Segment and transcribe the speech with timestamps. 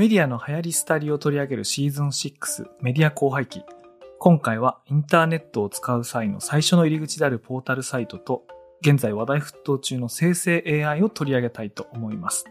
[0.00, 3.64] メディアの流行り廃りを取り上げるシーズン6メディア興廃記。
[4.18, 8.44] 今回はインターネットを使う際の最初の入り口であるポータルサイトと、
[8.80, 12.46] 現在話題沸騰中の生成 AI を取り上げたいと思います。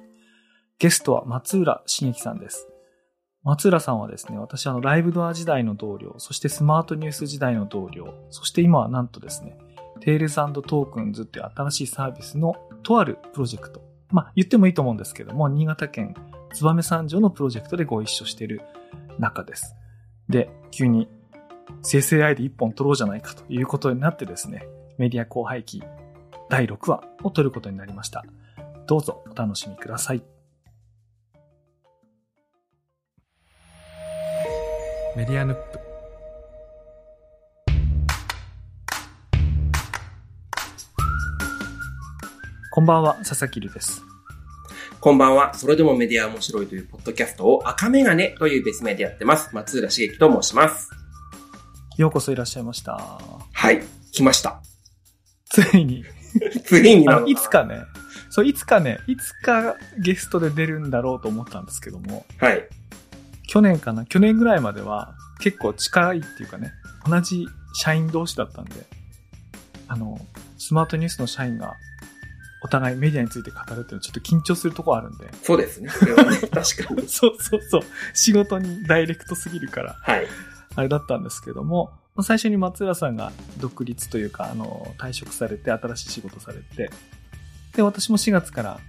[0.77, 2.67] ゲストは松浦茂樹さんです。
[3.41, 9.57] 松浦さんはですね、私あのライブドア時代の同僚、そしてスマートニュース時代の同僚、そして今はなんとですね、
[10.01, 12.53] テールズトークンズっていう新しいサービスの
[12.83, 13.81] とあるプロジェクト。
[14.11, 16.13] まあ言ってもいいと思うんですけども、新潟県
[16.53, 18.61] 燕三条のプロジェクトでご一緒している
[19.17, 19.75] 中です。
[20.27, 21.07] で、急に
[21.81, 24.67] 生成 AI で一本取ろうじゃないかということになってですね、
[24.97, 25.83] メディア後輩期
[26.49, 28.25] 第6話を取ることになりました。
[28.87, 30.23] どうぞお楽しみください。
[35.15, 35.79] メディアヌップ
[42.71, 44.08] こんばんは、佐々木るです。
[45.01, 45.53] こんばんは。
[45.53, 49.55] それでもメディア面白いというポッドキャストを赤メガネという別名でやってます。
[49.55, 50.89] 松浦茂樹と申します。
[51.95, 52.99] ようこそいらっしゃいました。
[53.53, 53.81] はい。
[54.11, 54.61] 来ました。
[55.45, 56.03] ついに、
[56.65, 57.79] ついにあのなのいつかね、
[58.29, 62.67] そう、いつかね、いつかゲストで出るんだろうと思ったんですけども、はい。
[63.47, 66.73] 去年かな去年ぐらいまでは結構近いっていうかね、
[67.07, 68.73] 同じ社員同士だったんで、
[69.87, 70.19] あの、
[70.57, 71.75] スマートニュースの社員が
[72.61, 75.89] お互いメディアについて語るっていうのはちょっと緊張するとこあるんで、そうですね。
[75.89, 77.07] それはね、確かに。
[77.07, 77.81] そうそうそう、
[78.13, 80.27] 仕事にダイレクトすぎるから、はい。
[80.75, 86.91] あれだったんですけども、最初に松浦さんが独立というか、あの、退職されて新しい仕事されて、
[87.75, 88.79] で、私も4月から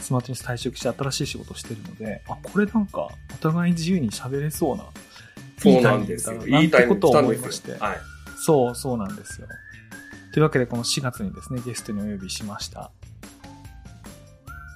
[0.00, 4.84] スマートニュース退職して新しい仕事をしてるので、あ、これなんかお互い自由に喋れそうな、
[5.58, 6.36] そうなんですよ。
[6.36, 7.46] いいタイミングいいタイミングだな来たんですよ。
[7.48, 7.98] んてことを思いましてはい。
[8.36, 9.48] そう、そうなんですよ。
[10.32, 12.92] というわけで、この4月にですね、ゲストにお呼びしました。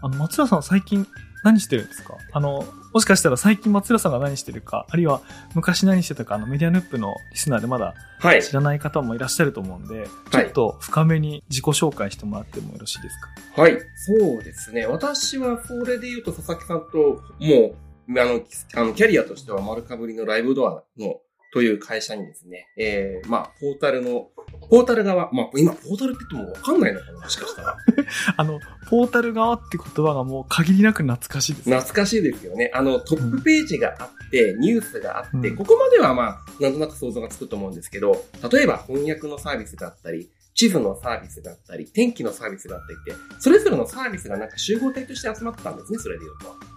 [0.02, 1.06] あの、松浦さんは最近
[1.44, 2.16] 何してるんですか？
[2.32, 5.22] あの、もしかしたら最近松浦さんが何してるか、あるいは
[5.54, 8.42] 昔何してたか、あの、メディアヌップのリスナーでまだはい。
[8.42, 13.16] 知らない方もいらっしゃると思うんで、ちょっと深めに自己紹介してもらってもよろしいです
[13.54, 13.62] か？
[13.62, 13.78] はい。
[13.96, 14.86] そうですね。
[14.86, 17.74] 私はそれで言うと佐々木さんと、も
[18.08, 18.40] う、あの、
[18.74, 21.20] あのキャリアとしては丸かぶりのライブドアの、
[21.52, 24.30] という会社にですね、えー、まあ、ポータルの、
[24.70, 27.76] ポータル側、まあ、今、ポータルって言ってもわかんないのかなもしかしたら。
[28.38, 28.58] あの、
[28.88, 31.76] ポータル側って言葉がもう限りなく懐かしいですね。
[31.76, 32.70] 懐かしいですよね。
[32.72, 46.71] あの、トップページがあって、ニュースがあって、うんここまではまあ、なんとなく想像がつくと思うんですけど、例えば翻訳のサービスがあったり、地図のサービスがあったり、天気のサービスがあったりって、それぞれのサービスがなんか集合体として集まってたんですね、それで言うと。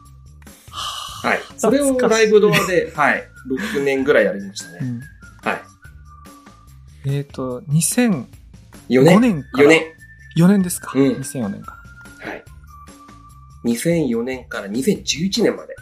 [1.26, 1.40] はい。
[1.58, 3.24] それをライブドアで、はい、
[3.74, 4.80] 6年ぐらいやりましたね。
[4.82, 5.02] うん
[5.44, 5.62] はい。
[7.08, 8.26] えっ、と、2005
[8.90, 9.22] 4年。
[9.22, 9.64] 年から。
[9.66, 9.84] 4年。
[10.38, 10.92] 4年ですか？
[10.96, 11.78] うん2004年か
[12.24, 12.30] ら。
[12.32, 12.44] はい。
[13.66, 15.76] 2004年から2011年まで。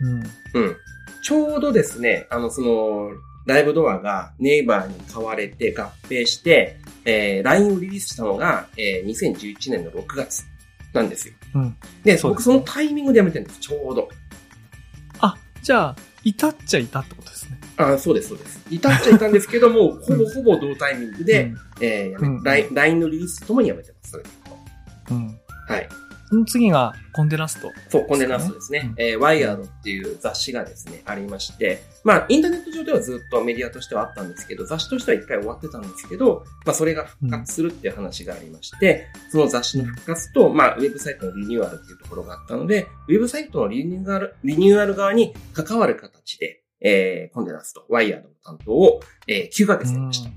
[0.00, 0.62] うん。
[0.62, 0.76] うん。
[1.22, 3.10] ちょうどですね、あの、その、
[3.46, 10.44] ライブドアがネイバーに買われて合併して、えー、LINE をリリースしたのが、えー、2011年の6月
[10.92, 11.34] なんですよ。
[11.54, 11.76] うん。
[12.04, 14.08] で、そうです僕そのタイミングで辞めてるんです、ちょうど。
[15.68, 17.60] あ、じゃあ、いたっちゃいたってことですね。
[17.76, 18.60] あそうです、そうです。
[18.70, 24.22] いたっちゃいたんですけども、 ほぼほぼ同タイミングで、えーやめうん LINE LINE のリリースとともに辞めてます、う
[25.10, 25.26] うん。
[25.68, 25.88] はい。
[26.28, 27.72] その次が、コンデナスト。
[27.88, 28.92] そう、コンデナストですね。
[28.98, 50.30] うんえー、ワイヤードっていう雑誌がですね、ありまして、まあ、インターネット上ではずっとメディアとしてはあったんですけど、雑誌としては一回終わってたんですけど、まあ、それが復活するっていう話がありまして、その雑誌の復活と、まあ、ウェブサイトのリニューアルっていうところがあったので、ウェブサイトのリニューアル、リニューアル側に関わる形で、えー、コンデナスト、ワイヤードの担当を、えー、9ヶ月やりました。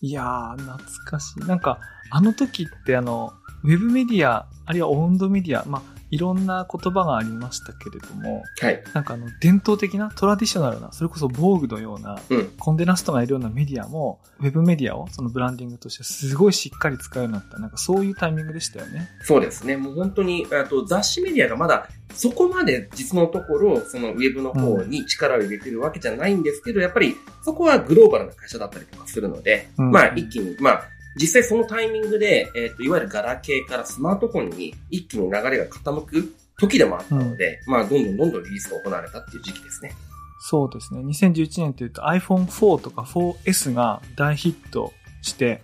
[0.00, 1.40] いやー、懐かしい。
[1.40, 3.32] なんか、あの時ってあの、
[3.64, 8.84] ウェブメディア、あるいはオウンドメディア、まあ、いろんな言葉がありましたけれども、はい。
[8.92, 12.52] なんかあの、伝統的な、トラディショナルな、それこそ防具のような、うん。
[12.58, 19.08] コンデナストがいるようなメディアも、ウェブメディアを、そのブランディングとしてすごいしっかり使うようになった、なんかそういうタイミングでしたよね。
[19.22, 19.78] そうですね。
[19.78, 39.92] もう本当に、あと雑誌メディアがまだそこまで実のところ、そのウェブの方に力を入れてるわけじゃないんですけど、やっぱりそこはグローバルな会社だったりとかするので、うんまあ一気に、まあ実際そのタイミングで、えっ、と、いわゆるガラケーからスマートフォンに一気に流れが傾く時でもあったので、まあどんどんどんどんリリースが行われたっていう時期ですね。
[40.40, 41.00] そうですね。
[41.00, 45.62] 2011年というと iPhone4 とか 4S が大ヒットして、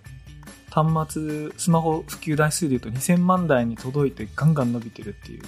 [0.71, 5.43] 端末、スマホ普及台数でいうと2000万台に届いてガンガン伸びてるっていう、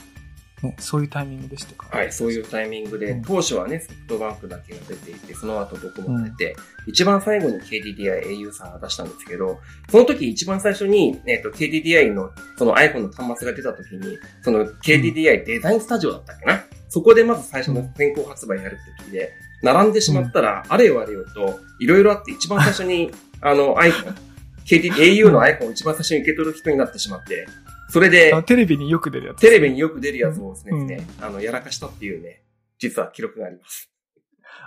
[0.63, 1.95] ね、そういうタイミングでしたか？
[1.95, 3.21] はい、そういうタイミングで、うん。
[3.21, 6.55] 当初はね、ソフトバンクだけが出ていて、その後僕も出て、
[6.87, 16.63] 一番最後に KDDI、au さんが出したんですけど、その時一番最初に、えっ、と、KDDI の、その iPhone の端末が出た時に、その KDDI デザインスタジオだったっけな？
[16.89, 19.31] そこでまず最初の先行発売やるって時で、
[19.63, 23.11] 並んでしまったら、あれよあれよと、いろいろあって一番最初に、
[23.41, 24.15] あの、アイコン、
[24.65, 27.47] KT、au のアイコンを一番最初に受け取る人になってしまって、
[27.93, 29.41] それであ、テレビによく出るやつ。
[29.41, 32.41] テレビによく出るやつをですね、うんあの、やらかしたっていうね、
[32.79, 33.91] 実は記録があります。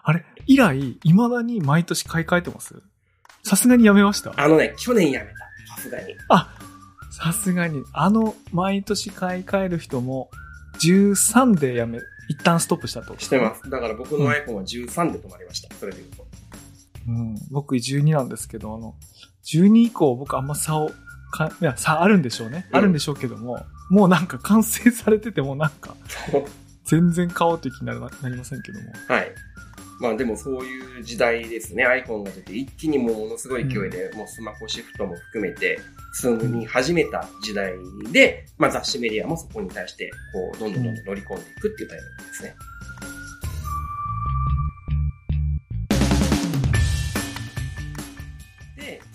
[0.05, 2.81] あれ、以来、未だに毎年買い替えてます？
[3.43, 4.33] さすがにやめました？
[4.37, 5.37] あのね、去年やめた。
[5.75, 6.15] さすがに。
[7.11, 7.83] さすがに。
[7.93, 10.31] あの、毎年買い替える人も、
[10.79, 13.19] 13でやめ、一旦ストップしたと。
[13.19, 13.69] してます。
[13.69, 15.75] だから僕の iPhone は13で止まりました。
[15.75, 16.27] それで言うと。
[17.09, 17.35] うん。
[17.51, 18.95] 僕12なんですけど、あの、
[19.45, 20.93] 12以降僕あんま差を、
[21.31, 22.67] か、いや、差あるんでしょうね。
[22.71, 25.95] うんあるんでしょうけども、もうなんか完成されててもなんか、
[26.85, 28.93] 全然買おうという気にならななりませんけども。
[29.09, 29.33] はい。
[29.99, 31.87] まあでもそういう時代ですね。
[31.87, 35.79] iPhone が出て一気にもうものすごい勢いで、もうスマホシフトも含めて
[36.13, 37.73] 進み始めた時代
[38.13, 42.51] で、まあ雑誌メディアもそこに対して、こう、どんどんどんどん乗り込んでいくっていうタイミングですね。
[42.51, 42.55] で、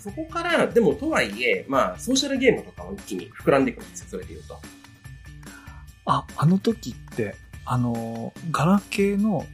[0.02, 4.06] そこから、でもとはいえ、まあソーシャルゲームとかも一気に膨らんでいくんですよ。
[4.10, 4.58] それで言うと。
[6.06, 9.46] あ、あの時って、あの、ガラケーの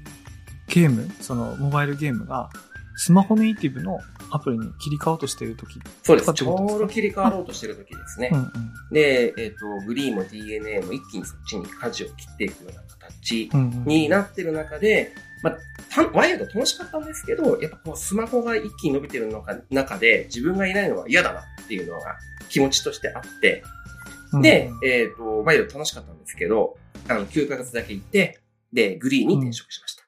[0.69, 2.49] ゲーム、そのモバイルゲームが、
[2.97, 4.01] スマホネイティブの
[4.31, 5.79] アプリに切り替わろうとしている時。
[6.03, 6.33] そうです。
[6.33, 8.31] ちょうど切り替わろうとしてる時ですね。
[8.33, 8.51] うんうん。
[8.93, 15.13] で、えっ、と、グリーンも DNA も一気にそっちに舵を切っていくような形うんうん、になってる中で、
[15.43, 15.59] まあ、
[15.91, 22.17] たワイヤード楽しかったんですけど、やっぱこうスマホが一気に伸びてるのか中で自分がいないのは嫌だなっていうのが
[22.49, 23.63] 気持ちとしてあって、
[24.33, 26.77] うんで、えっ、と、ワイヤード楽しかったんですけど、
[27.09, 28.39] あの、9ヶ月だけ行って、
[28.73, 30.05] で、グリーンに転職しました。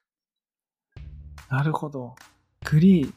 [1.55, 2.15] なるほど。
[2.63, 3.13] グリー、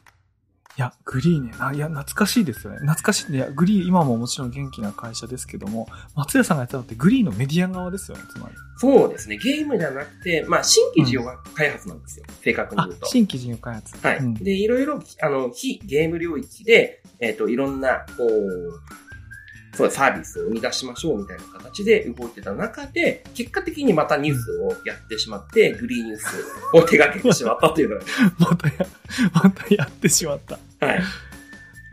[0.77, 1.53] いや、グリーね。
[1.59, 2.79] あいや、懐かしいですよね。
[2.79, 3.33] 懐かしい。
[3.33, 8.55] いや、グリー、今ももちろん元気な会社ですけども、松屋さんがやってたのってグリーのメディア側ですよね、つまり。
[8.77, 9.37] そうですね。
[9.37, 11.23] ゲームじゃなくて、まあ、新規事業
[11.53, 12.25] 開発なんですよ。
[12.41, 13.05] 正確にあ言う、と。
[13.05, 13.95] 新規事業開発。
[14.05, 14.17] はい。
[14.17, 18.81] うんで、いろいろ、あの、非ゲーム領域で、えっ、と、いろんな、こう、
[19.75, 26.25] そうサービスを生み出しましょうみたいな形で動いてた中で、結果的にまたニュースをやってしまって、グリーンニュース
[26.73, 28.01] を手掛けてしまったっていうのが、
[28.39, 28.73] またや、
[29.33, 30.59] またやってしまった。
[30.85, 31.03] はい。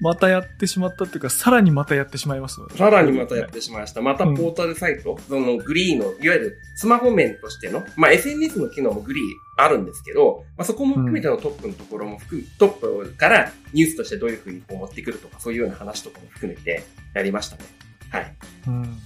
[0.02, 2.76] またやってしまったっていうか、さらにまたやってしまいますよね。
[2.76, 4.02] さらにまたやってしまいました。
[4.02, 9.25] またポータルサイト、そのグリーの、いわゆるスマホ面としての、まあ SNS の機能もグリー
[9.58, 16.82] あるんですけど、まあそこも含めてのトップのところも含め、トップからニュースとしてどういうふうにこう持ってくるとか、そういうような話とかも含めて
[17.14, 17.62] やりましたね。
[18.10, 18.34] はい。
[18.66, 18.99] うん。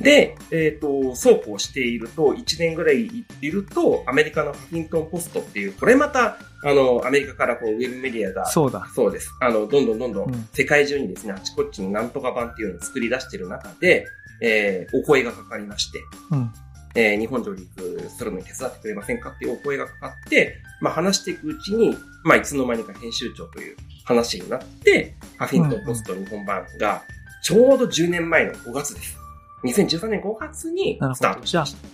[0.00, 8.88] で、えっ、と、そうこうしていると、1年ぐらいいると、アメリカのハフィントンポストっていう、これまた、あの、アメリカからこう、ウェブメディアが、そうだ。
[8.94, 9.30] そうです。
[9.40, 14.06] あの、どんどんどんどうんん、世界中にですね、あちこちになんとか版っていうのを作り出している中で、
[14.40, 16.00] えー、お声がかかりまして、
[16.32, 16.52] うん。
[16.96, 27.02] えー、日本上陸するのに手伝ってくれませんかっていうお声がかかって、まあ話していくうちに、まあいつの間にか編集長という話になって、ハフィントンポスト日本版が、
[27.42, 29.23] ちょうど10年前の5月です。
[29.64, 31.88] 2013年5月にスタートしました。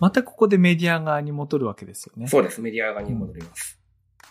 [0.00, 2.26] またここでメディア側に戻るわけですよね。
[2.26, 2.60] そうです。
[2.60, 3.78] メディア側に戻ります。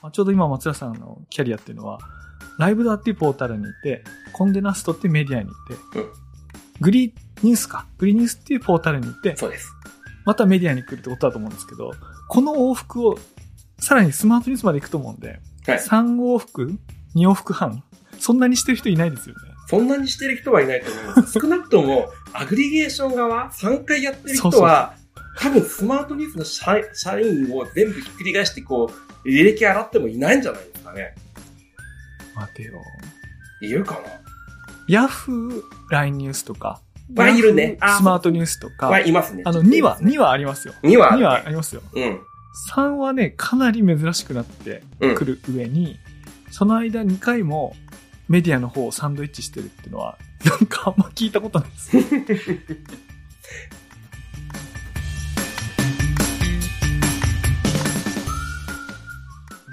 [0.02, 2.00] まあちょうど今松田さんのキャリアっていうのは、
[2.60, 5.52] ライブドアっていうポータルにいて、コンデナストってメディアにい
[5.94, 6.12] て、うん
[6.82, 7.14] グリー
[7.44, 7.86] ニュースか。
[8.00, 9.72] グリーニュースっていうポータルにいて、そうです。
[10.26, 11.92] またメディアに来るってことだと思うんですけど、
[12.28, 13.18] この往復を、
[13.80, 15.78] さらにスマートニュースまで行くと思うんで、はい。
[15.78, 16.74] 3往復
[17.16, 17.84] ?2 往復半
[18.20, 19.42] そんなにしてる人いないですよね。
[19.68, 21.40] そんなにしてる人はいないと思います。
[21.40, 24.96] 少なくとも、アグリゲーション側、3回やってる人は、
[25.38, 28.92] 多分スマートニュースの社社員を全部ひっくり返して、こ
[29.24, 31.16] う、履歴洗ってもいないんじゃないですかね。
[32.36, 32.82] 待てよ。
[33.62, 34.00] いるか
[34.88, 36.82] ヤフー LINE ニュースとか、
[37.16, 39.44] はいいるねスマートニュースとか、なはい、いますね。
[39.46, 40.74] あの2は、二2はありますよ。
[40.84, 41.82] 2はある2はありますよ。
[41.94, 42.20] うん。
[42.74, 46.00] 3はね、かなり珍しくなってうんくる上に、
[46.52, 47.76] その間2回も
[48.28, 50.18] メディアの方をサンドイッチしてるっていうのは、
[50.50, 51.92] なんかあんま聞いたことないです。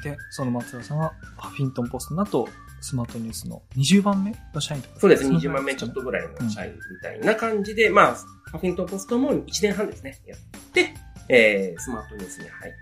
[0.02, 2.48] で、その松田さんは、ハフィントンポストの後、
[2.80, 5.28] スマートニュースの20番目の社員とかそうです。
[5.28, 8.14] の20万名ちょっとぐらいの社員みたいな感じで、まあ、
[8.52, 10.38] ハフィントンポストも1年半ですね、やっ
[10.72, 10.94] て、
[11.28, 12.78] えー、スマートニュースに入って、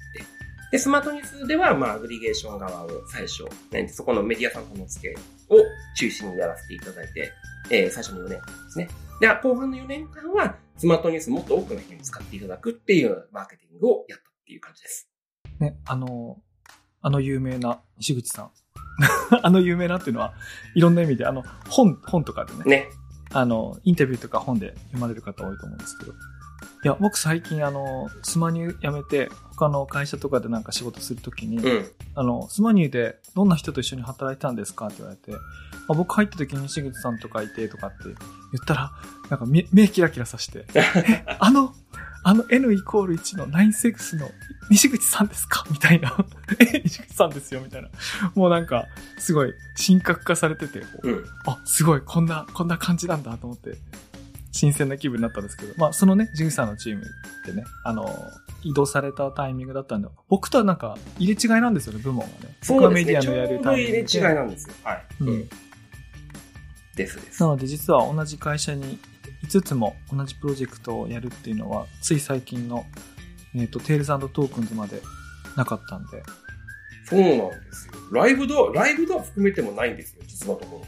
[0.73, 5.17] で、スマートニュースでは、まあ、アグリゲーション側を最初、ね、そこのメディアさんとの付け
[5.49, 5.57] を
[5.97, 7.33] 中心にやらせていただいて、
[7.71, 8.89] えー、最初の4年間ですね。
[9.21, 15.09] で、後半の4年間は、スマートニュースもっと多くの人に使っていただくっていうマーケティングをやったっていう感じです。
[15.59, 16.39] ね、あの、
[17.01, 18.51] あの有名な西口さん。
[19.43, 20.35] あの有名なっていうのは、
[20.75, 22.89] いろんな意味で、あの、本、本とかでね、ね。
[23.33, 26.13] あの、インタビューとか本で読まれる方多いと思うんですけど、
[26.87, 31.87] や、僕最近あの、スマニュー辞めて、他の会社とかでなんか仕事するときに、うん。
[32.15, 35.33] あの、スマニューでどんな人と一緒に働いてたんですかって言われて、
[35.89, 38.13] あ僕入った時に西口さんとかいてとかって言
[38.63, 38.93] ったら、
[39.31, 41.75] なんか目目キラキラさして、 えあの、
[42.23, 44.29] あの N イコール1の9-6の
[44.69, 45.65] 西口さんですか？
[45.71, 46.13] みたいな。
[46.59, 47.89] え、西口さんですよみたいな。
[48.35, 48.87] もうなんか、
[49.19, 49.55] すごい
[49.87, 51.25] 神格化されてて、うん。
[51.47, 53.79] あ、すごい、こんな、こんな感じなんだと思って、
[54.57, 57.05] 新鮮な気分になったんですけど、まあ、そのね、ジグさんのチーム
[57.45, 58.09] でね、あの、
[58.63, 62.57] 移動されたタイミングだったんで、僕とはなんか、入れ違いなんですよね、部門がね。
[62.69, 63.99] 僕はメディアのやるタイミングで。
[64.05, 64.75] 入れ違いなんですよ。
[64.83, 65.05] はい。
[65.21, 65.49] うん。
[66.97, 67.43] ですです。
[67.43, 68.99] なので、実は同じ会社に
[69.45, 72.87] 5つも同じプロジェクトをやるっていうのは、つい最近の、
[73.55, 75.03] えっ、と、テールズトークンズまで
[75.57, 76.23] なかったんで、
[77.09, 77.95] そうなんですよ。
[78.13, 80.87] ライブドア、ライブドア含めてもないんですよ、実のところ。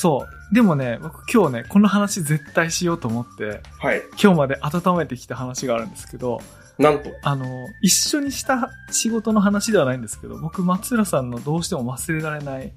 [0.00, 0.54] そう。
[0.54, 4.00] でもね、僕今日ね、この話絶対しようと思って、はい。
[4.12, 6.40] 今日まで温めてきた話があるんですけど、
[6.78, 7.10] なんと？
[7.22, 12.72] あの、一緒にした仕事の話ではないんですけど、僕、松浦さんのどうしても忘れられない、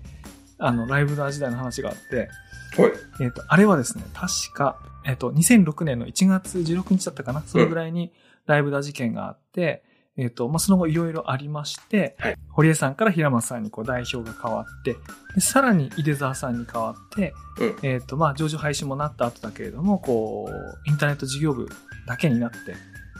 [0.58, 2.30] あの、ライブダー時代の話があって、
[2.78, 2.92] はい。
[3.22, 8.12] えっ、と、あれはですね、確か、えっ、と、2006年の1月16日だったかなそれぐらいに
[8.48, 14.96] ライブダー事件があって、えっ、と、まあ、その後いろいろありまして、はい堀江さんから平松さんにこう代表が変わって、
[15.34, 21.68] でさらに井出沢さんに変わって、うんえっ、と、まあ、上場廃止もなった後だけれども、こう、インターネット事業部
[22.06, 22.58] だけになって、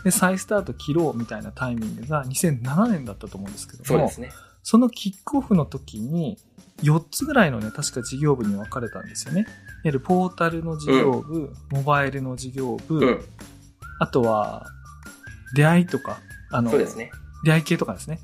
[0.04, 4.30] で、再スタート切ろうみたいなタイミングが2007年だったと思うんですけども、そうですね。
[4.62, 6.38] そのキックオフの時に、
[6.84, 9.42] 4つぐらいのね、確か事業部に分かれたんですよね。
[9.42, 9.50] いわ
[9.86, 13.26] ゆるポータルの事業部、モバイルの事業部、うん。
[14.00, 14.68] あとは、
[15.56, 16.20] 出会いとか、
[16.56, 17.12] あの、そうですね。
[17.44, 18.20] 出会い系とかですね。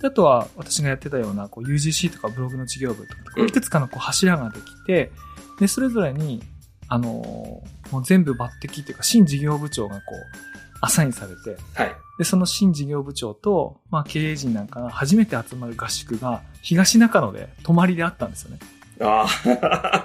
[0.00, 5.10] であとは、私がやってたような、こう、UGC とかブログの事業部とか、いくつかのこう柱ができて、
[5.58, 6.42] で、それぞれに、
[6.88, 11.94] あのーもう全部抜擢っていうか、新事業部長がこう、アサインされて、はい。
[12.18, 18.58] で、その新事業部長と、まあ、経営陣なんかが初めて集まる合宿が、東中野で泊まりであったんですよね。
[19.00, 19.26] あ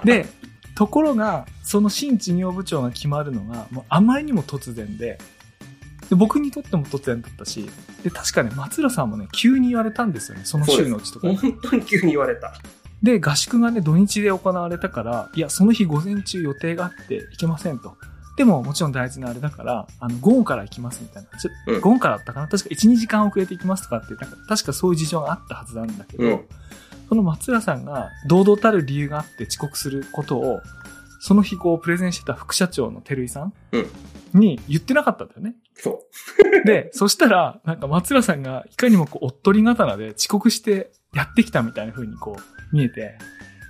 [0.06, 0.26] で、
[0.76, 5.18] ところが、その新事業部長が決まるのが、もうあまりにも突然で、
[6.10, 7.70] で僕にとっても突然だったし、
[8.02, 11.36] で、確かね、松浦さんもね、急に言われたんですよね、その週のうちとかに。
[11.36, 12.52] 本当に急に言われた。
[13.02, 17.96] で、合宿がね、土日で行われたから、いや、その日午前中予定があって行けませんと。
[18.36, 21.38] でも、もちろん大事なあれだから、あの、午後から行きますみたいな。
[21.38, 22.48] ちょうん午後からだったかな？
[22.48, 26.44] 確か1、2時間遅れて行きますとかって、なんか確かそういう事情があったはずなんだけど、うん
[27.08, 30.60] その松浦さんが堂々たる理由があって遅刻することを、
[31.20, 33.52] その日こうプレゼンしてた副社長の照井さん
[34.32, 35.56] に言ってなかったんだよね。
[35.74, 36.02] そ
[36.64, 43.18] で、そしたら、なんか松浦さんがいかにもこう、おっとり刀で遅刻してやってきたみたいな風にこう、見えて、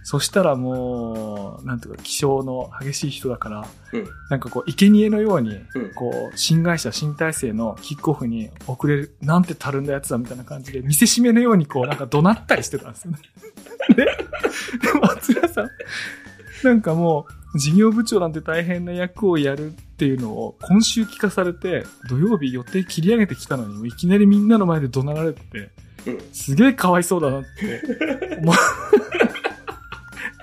[0.02, 3.98] そしたらもう、なんていうか、気性の激しい人だから、う。
[3.98, 4.08] うん。
[4.30, 5.94] なんかこう、生贄のように、うん。
[5.94, 13.18] こう、新会社、新体制のキックオフに遅れる、なんてたるんだやつだみたいな感じで、見せしめのようにこう、なんか怒鳴ったりしてたんですよね。
[13.94, 14.12] で、で
[15.00, 15.70] 松浦さん、
[16.64, 25.70] なんかもう、事業部長なんて大変な役をやるっていうのを今週聞かされて、土曜日予定切り上げてきたのに、いきなりみんなの前で怒鳴られてて、
[26.06, 26.20] うん。
[26.32, 27.82] すげえかわいそうだなって。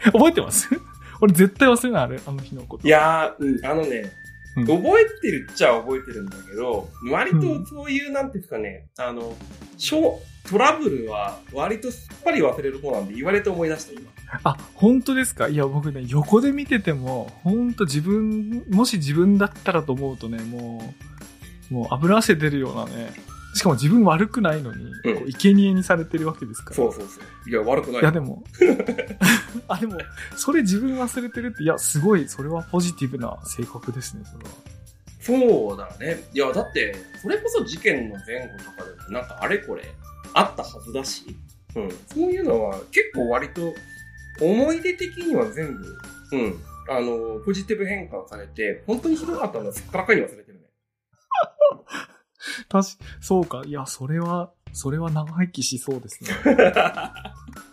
[0.14, 0.70] 覚えてます？
[1.22, 2.88] 俺絶対忘れない、あれ、あの日のこと。
[2.88, 4.12] いやー、うん、あのね、
[4.58, 9.36] うん覚えてるっちゃ覚えてるんだけど、割とそういう、なんていうんですかね、あの、
[9.76, 14.10] しょトラブルは割とすっぱり忘れる方なんで言われて思い出した今。
[14.44, 15.48] あ、本当ですか？
[15.48, 20.94] いや、僕ね、横で見てても、本当自分、もし自分だったらと思うとね、も
[21.72, 23.12] う、もう油汗出るようなね、
[23.54, 26.76] しかも自分悪くないのに、うんこう生贄にされてるわけですから。
[26.76, 27.50] そうそうそう。
[27.50, 28.02] いや、悪くない。
[28.02, 28.44] いや、でも、
[29.68, 29.98] あ、でも、
[30.36, 34.52] それ自分忘れてるって、いや、すごい、それはポジティブな性格ですね、それは。
[35.28, 36.24] そうだね。
[36.34, 39.84] いや、だって、それこそ事件の前後とかで、なんかあれこれ、
[40.34, 41.36] あったはずだし、
[41.76, 41.92] うん。
[42.08, 43.74] そういうのは結構割と、
[44.40, 45.98] 思い出的には全部、
[46.32, 46.64] うん。
[46.90, 50.68] あの、ポジティブ変換されて、本当にひどかったのはすっからかに忘れてるね。
[52.70, 52.86] 確か
[53.20, 53.64] そうか。
[53.66, 56.30] いや、それは、それは長生きしそうですね。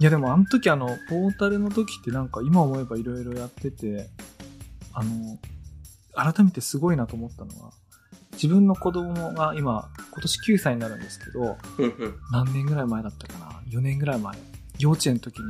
[0.00, 4.08] いや、でもあの時あの、ポータルの時ってなんか今思えばいろいろやってて、
[4.92, 5.38] あの、
[6.14, 7.70] 改めてすごいなと思ったのは、
[8.32, 11.56] 自分の子供が今、今年9歳になるんですけど。
[12.32, 14.36] 何年ぐらい前だったかな ?4 年ぐらい前。
[14.80, 15.44] 幼稚園の時に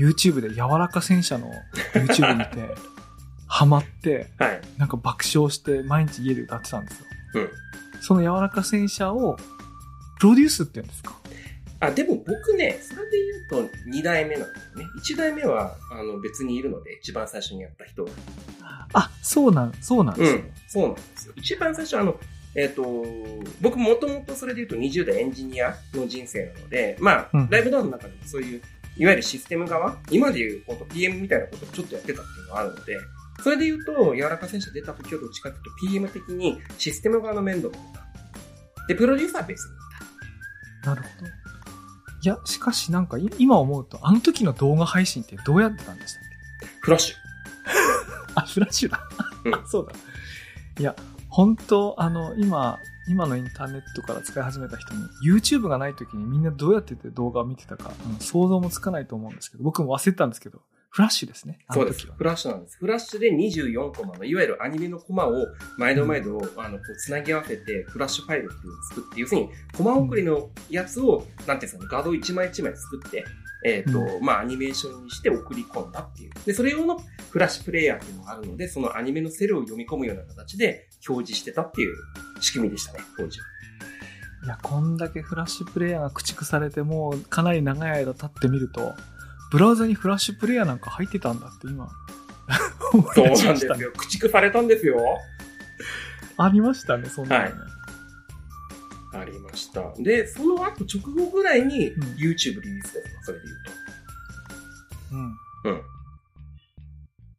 [0.00, 1.48] YouTube で柔らか戦車の
[1.94, 2.74] YouTube 見て、
[3.46, 4.60] ハマって、はい。
[4.78, 7.06] なんか爆笑して毎日家で歌ってたんですよ。
[7.34, 7.48] うん。
[8.00, 9.36] その柔らか戦車を
[10.18, 11.14] プロデュースって言うんですか？
[11.82, 13.18] あ、でも僕ね、それで
[13.50, 14.86] 言うと2代目なんですよね。
[15.04, 18.06] 1代目は、あの、別にいるので、一番最初にやった人。
[18.92, 20.38] あ、そうなん、そうなんですね。
[20.38, 21.34] うん、そうなんですよ。
[21.36, 22.20] 一番最初、あの、
[22.54, 22.84] えっ、と、
[23.60, 28.62] 僕もともとそれで言うと20代エンジニアの人生なので、まあ、うんライブダウンの中でもそういう、
[28.96, 32.96] いわゆるシステム側、今で言う、本当 PM みたいなことをちょっとやってたっていうのがあるので、
[33.42, 38.86] それで言うと、柔らか戦車出た時はどっちかというと PM 的にシステム側の面倒を見た。
[38.86, 40.90] で、プロデューサーは別にいた。
[40.90, 41.41] なるほど。
[42.24, 46.22] いや、しかしなんかい今思うと、あの時の動画配信ってどうやってたんでしたっ
[46.60, 46.66] け？
[46.80, 47.16] フラッシュ。
[48.36, 49.00] あ、フラッシュだ。
[49.44, 49.92] うんあ そうだ。
[50.78, 50.94] いや、
[51.28, 60.60] 本当あの、今、今のインターネットから使い始めた人に、YouTube がない時にみんなどうやってて動画を見てたか、うん想像もつかないと思うんですけど、僕も忘れてたんですけど、
[60.92, 61.58] フラッシュですね。
[61.68, 62.06] あそうです。
[62.06, 62.76] フラッシュなんです。
[62.76, 65.46] フラッシュで24コマの、いわゆるアニメのコマを
[65.78, 73.24] 毎度毎度、あの、こう、つなぎ合わせて、フラッシュファイルっていうのを作って、要するに、コマ送りのやつを、なんていうんですかね、画像1枚1枚作って、
[73.64, 76.32] えっ、と、うまあ、アニメーションにして送り込んだっていう。
[76.44, 76.98] で、それ用の
[77.30, 81.94] フラッシュプレイヤーっていうのがあるので、そのアニメのセルを読み込むような形で表示してたっていう
[82.40, 83.46] 仕組みでしたね、当時は。
[84.44, 88.92] いや、こんだけフラッシュプレイヤーが駆逐されてもうかなり長い間経ってみると、
[89.52, 91.86] ブラウザにフラッシュプレイヤーなんか入ってたんだって今、
[93.14, 93.26] そう。
[93.26, 93.92] なんですよ。
[93.92, 94.98] 駆逐されたんですよ。
[96.38, 97.54] ありましたね、そんなのね。
[99.12, 99.92] ありました。
[99.98, 103.44] で、その後直後ぐらいにうん YouTube リリースですそれで
[105.12, 105.36] 言ううん。
[105.64, 105.70] と。
[105.70, 105.72] う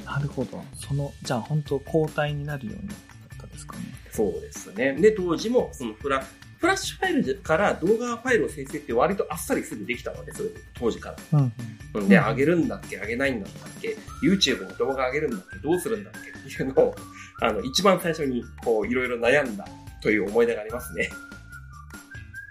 [0.04, 0.06] ん。
[0.06, 0.64] なるほど。
[0.76, 2.98] その、じゃあ本当交代になるようになっ
[3.42, 3.84] たですかね。
[4.12, 4.94] そうですね。
[4.94, 6.24] で、当時も、そのフラ、
[6.64, 11.40] フラッシュファイルから動画ファイルを生成って割とあっさりすぐできたので、それ当時から。
[11.40, 11.54] うん、
[11.96, 13.52] うんで、うん上げるんだっけ、上げないんだっ
[13.82, 16.30] け、YouTube に動画上げるんだっけ、どうするんだっけ？
[16.30, 16.96] っていうのを、
[17.42, 19.68] あの、一番最初に、こう、いろいろ悩んだ
[20.02, 21.10] という思い出がありますね。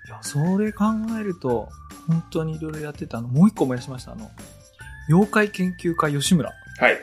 [0.07, 0.85] いや、それ考
[1.19, 1.71] えると、
[2.07, 3.17] 本当にいろいろやってた。
[3.17, 4.13] あの、もう一個思い出しました。
[4.13, 4.31] あの、
[5.09, 6.51] 妖怪研究家吉村。
[6.51, 6.99] はい。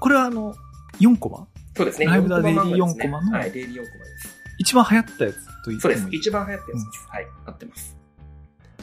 [0.00, 0.56] これはあの、
[0.98, 1.46] 4コマ？
[1.76, 2.06] そうですね。
[2.06, 4.40] ライブダ4コマ漫画ですねデイリー4コマのはい、デイリー4コマです。
[4.58, 6.08] 一番流行ったやつと言ってそうです。
[6.10, 7.08] 一番流行ったやつです。
[7.08, 7.26] はい。
[7.46, 7.96] 合ってます。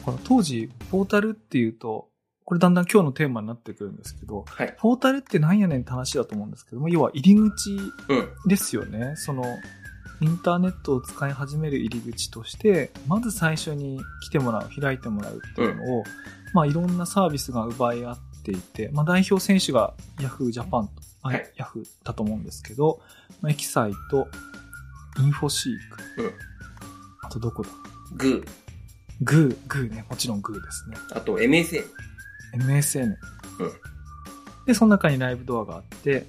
[0.04, 2.08] この当時、ポータルっていうと、
[2.44, 4.74] これだんだん今日のテーマになってくるんですけど、はい。
[4.78, 7.90] ポータルってなんやねんって話だと思うんですけども、要は入り口うん。
[8.46, 9.14] ですよね。
[9.16, 9.44] その、
[10.20, 16.04] インターネットを使い始める入り口として、まず最初に来てもらう、開いてもらうっていうのを、
[16.54, 20.90] まあいろんなサービスが奪い合っていて、まあ代表選手が Yahoo Japan と、
[21.22, 23.00] あはい Yahoo だと思うんですけど、
[23.42, 24.26] まあエキサイト、
[25.20, 25.72] インフォシー
[26.16, 26.32] ク、うん
[27.28, 27.68] あとどこだ？
[28.16, 28.48] グー。
[29.20, 30.96] グー、グーね、もちろんグーですね。
[31.12, 31.84] あと MSN。
[32.54, 33.04] MSN。
[33.04, 33.14] うん
[34.66, 36.26] で、その中にライブドアがあって、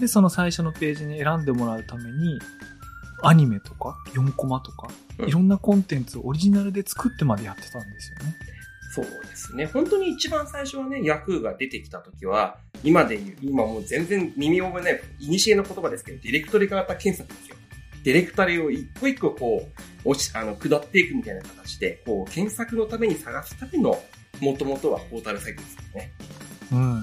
[0.00, 2.40] で、その最初のページに選んでもらうために、
[3.22, 8.36] アニメとか、4コマとか、うんいろんなコンテンツをオリジナルで作ってまでやってたんですよね。
[8.92, 9.66] そうですね。
[9.66, 17.55] 本当に一番最初はね、ヤフーが出てきた時は、今で言う、今もう全然耳覚えない、イニシエの言葉ですけど、ディレクトリ型検索ですよ。
[18.06, 19.68] ディレクタリを一個一個こ
[20.04, 24.00] う、落ち、あの、下っていくみたいな形で、こう、検索のために探すための、
[24.40, 26.12] もともとはポータルサイトですよね。
[26.70, 26.94] うん。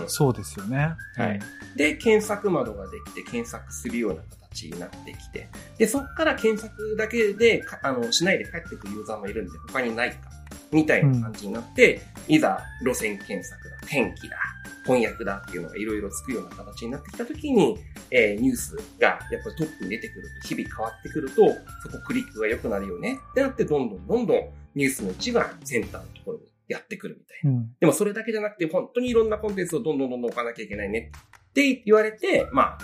[0.00, 0.94] うんそうですよね。
[1.16, 1.40] はい
[1.76, 10.28] で、検索窓ができて、検索するような形になってきて、で、そっから検索だけで、かあの、しないで帰ってくるユーザーもいるんで、他にないか、
[10.72, 14.36] みたいな感じになって、いざ、路線検索だ、天気だ、
[14.84, 17.78] 翻訳だっていうのがいろいろつくような形になってきたときに、
[18.10, 21.34] えーニュースがやっぱりトップに出てくると、日々変わってくると、
[21.82, 27.50] そこクリックが良くなるよねってなって、どんどんどんどんニュースの位置がセンターのところにやってくるみたいな。
[27.50, 27.74] うん。
[27.80, 31.10] でもそれだけじゃなくて、本当にいろんなコンテンツをどんどんどんどん置かなきゃいけないね
[31.50, 32.78] って言われて、まあ、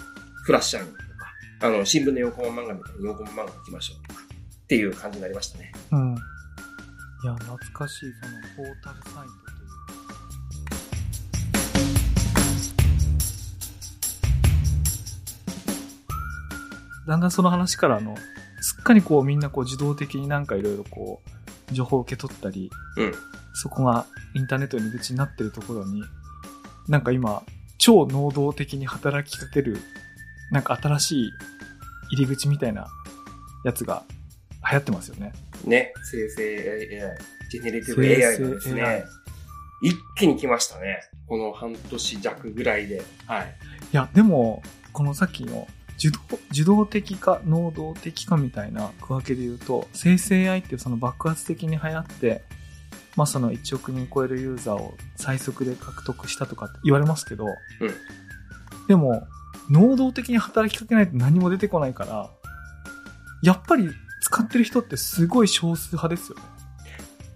[0.44, 1.06] フラッシュアニメとか、
[1.60, 5.72] あの、新聞の4コマ漫画みたいに4コマ漫画置きましょうとか、っていう感じになりましたね。
[5.92, 6.16] うん。
[7.24, 9.64] いや、懐かしい、その、ポータルサイトとい
[17.06, 17.08] う。
[17.08, 18.14] だんだんその話からあの、
[18.60, 21.22] すっかりこうみんなこう自動的になんかいろいろこ
[21.70, 23.14] う、情報を受け取ったり、うん。
[23.54, 26.02] そこがインターネットの入り口になってるところに、
[26.88, 27.42] なんか今、
[27.78, 29.78] 超能動的に働きかける、
[30.50, 31.30] なんか新しい
[32.10, 32.86] 入り口みたいな
[33.64, 34.02] やつが
[34.70, 35.32] 流行ってますよね。
[35.64, 39.04] ね、生成 AI、ジェネレティブ AI がですね
[39.82, 41.00] 一気に来ましたね。
[41.28, 43.02] この半年弱ぐらいで。
[43.26, 43.54] はい。
[43.92, 46.18] いや、でも、このさっきの受動
[46.50, 52.42] 受動的か能動的かみたいな区分けで言うと、生成 AI ってその爆発的に流行って、
[53.16, 57.46] まあその1億人超えるユーザーを最速で獲得したとかって言われますけど、
[58.88, 59.26] でも、
[59.70, 62.30] 能動的に働きかけないと何も出てこないから、
[63.42, 63.90] やっぱり
[64.24, 66.44] 使ってる人ってすごい少数派ですよね。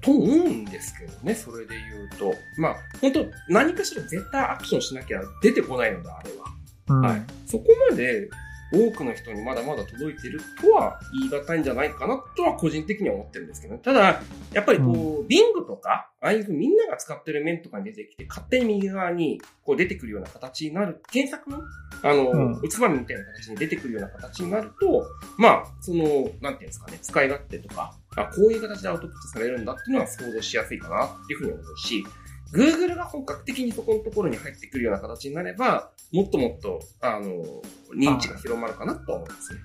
[0.01, 2.35] と思うんですけどね、それで言うと。
[2.57, 6.47] まあ、本当何かしら絶対アクションしなきゃ出てこないので、あれは。
[6.89, 7.23] うんはい。
[7.47, 8.31] そこまで
[8.73, 11.01] 多くの人にまだまだ届いてるとは
[11.31, 13.81] 言い難いんじゃないかなとは個人的には思ってるんですけどね。
[13.83, 14.21] ただ、
[14.53, 21.63] やっぱりこう、ビングとか、ああいうみんなが使ってる面とかに出てきて、勝手に右側にこう出てくるような形になる、検索の、
[22.03, 22.61] あの、うん。
[22.61, 25.07] うつばみみたいな形に出てくるような形になると、
[25.39, 32.05] まあ、その、なんていうんですかね、使い勝手とか、あこういう形でアウトプットされるんだっていうのは想像しやすいかなっていうふうに思うし、
[32.53, 37.63] Google が本格的にそこのところに入ってくるような形になれば、もっともっと、あの、
[37.95, 39.61] 認知が広まるかなとは思いますね。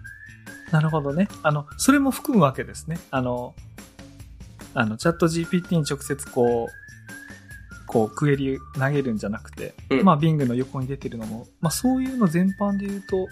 [0.71, 1.27] なるほどね。
[1.43, 2.99] あの、それも含むわけですね。
[3.11, 3.55] あの、
[4.73, 13.27] あの、チャット GPT に直接こう、こう、クエリ投げるんじゃなくて、うんまあ、Bing の横に出てるのも、まあ、そういうの全般で言うと、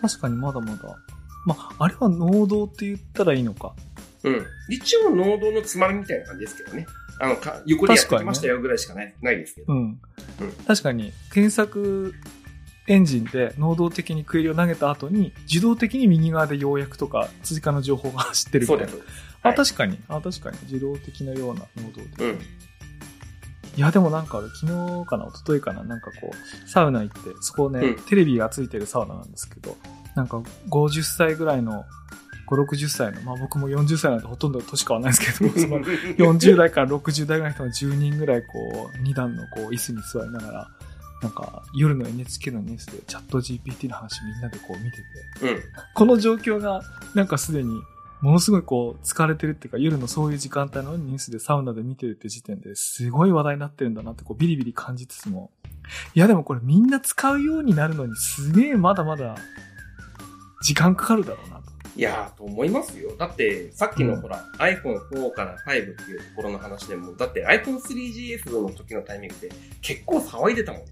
[0.00, 0.96] 確かにまだまだ、
[1.44, 3.74] まあ、あれは能動って言ったらいいのか。
[4.22, 4.46] うん。
[4.68, 6.86] 一応、能動のつまみみたいな感じですけどね。
[7.18, 9.72] あの、か横でやってきましたよぐらいしかない,、ないですけど。
[9.72, 10.00] うん。
[10.66, 12.14] 確かに、検索
[12.86, 19.12] エンジンで能動的にクエリを投げた後に、自動的に右側で要約とか追加の情報が走ってるみたいなそうです。。
[19.42, 19.98] あ、はい確かに。
[20.08, 20.58] あ、確かに。
[20.62, 22.20] 自動的なような能動的。
[22.20, 22.38] うん。
[23.76, 29.76] いや、でもなんか俺昨日かな、一昨日かな、なんかこう、サウナ行って、そこね、うんテレビがついてるサウナなんですけど、
[30.14, 30.38] なんか
[30.70, 31.84] 50歳ぐらいの、
[32.46, 40.70] 5、60歳の、まあ僕も40歳なんてほとんど年変わらないですけど、 その40代から60代ぐらいの人が10人ぐらいこう、2段のこう、椅子に座りながら、
[41.22, 44.98] なんか夜の NHK のニュースでチャット GPT の話みんなでこう見て
[45.40, 45.62] て、うん。
[45.94, 46.82] この状況が、
[47.14, 47.80] なんかすでに、
[48.20, 55.50] ものすごいこう、疲れてるっていうか、夜のそういう時間帯のニュースでサウナで見てるって時点ですごい話題になってるんだなってこう、ビリビリ感じつつも、
[56.14, 59.36] いやでもこれみんな使うようになるのにすげえまだまだ、
[60.62, 61.65] 時間かかるだろうなと。
[61.96, 63.16] いやー、と思いますよ。
[63.16, 70.82] だって、さっきのうんほら、iPhone4 から5っていうところの話でも、だって iPhone3GS の時のタイミングで結構騒いでたもん。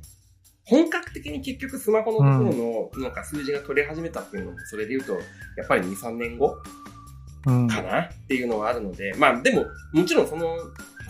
[0.66, 6.56] 本格的に結局スマホのところの、なんか数字が取れ始めたっていうのも、それで言うと、やっぱり2、3年後
[7.46, 7.68] うん。
[7.68, 10.56] かなっていうのはあるので、まあでも、もちろんその、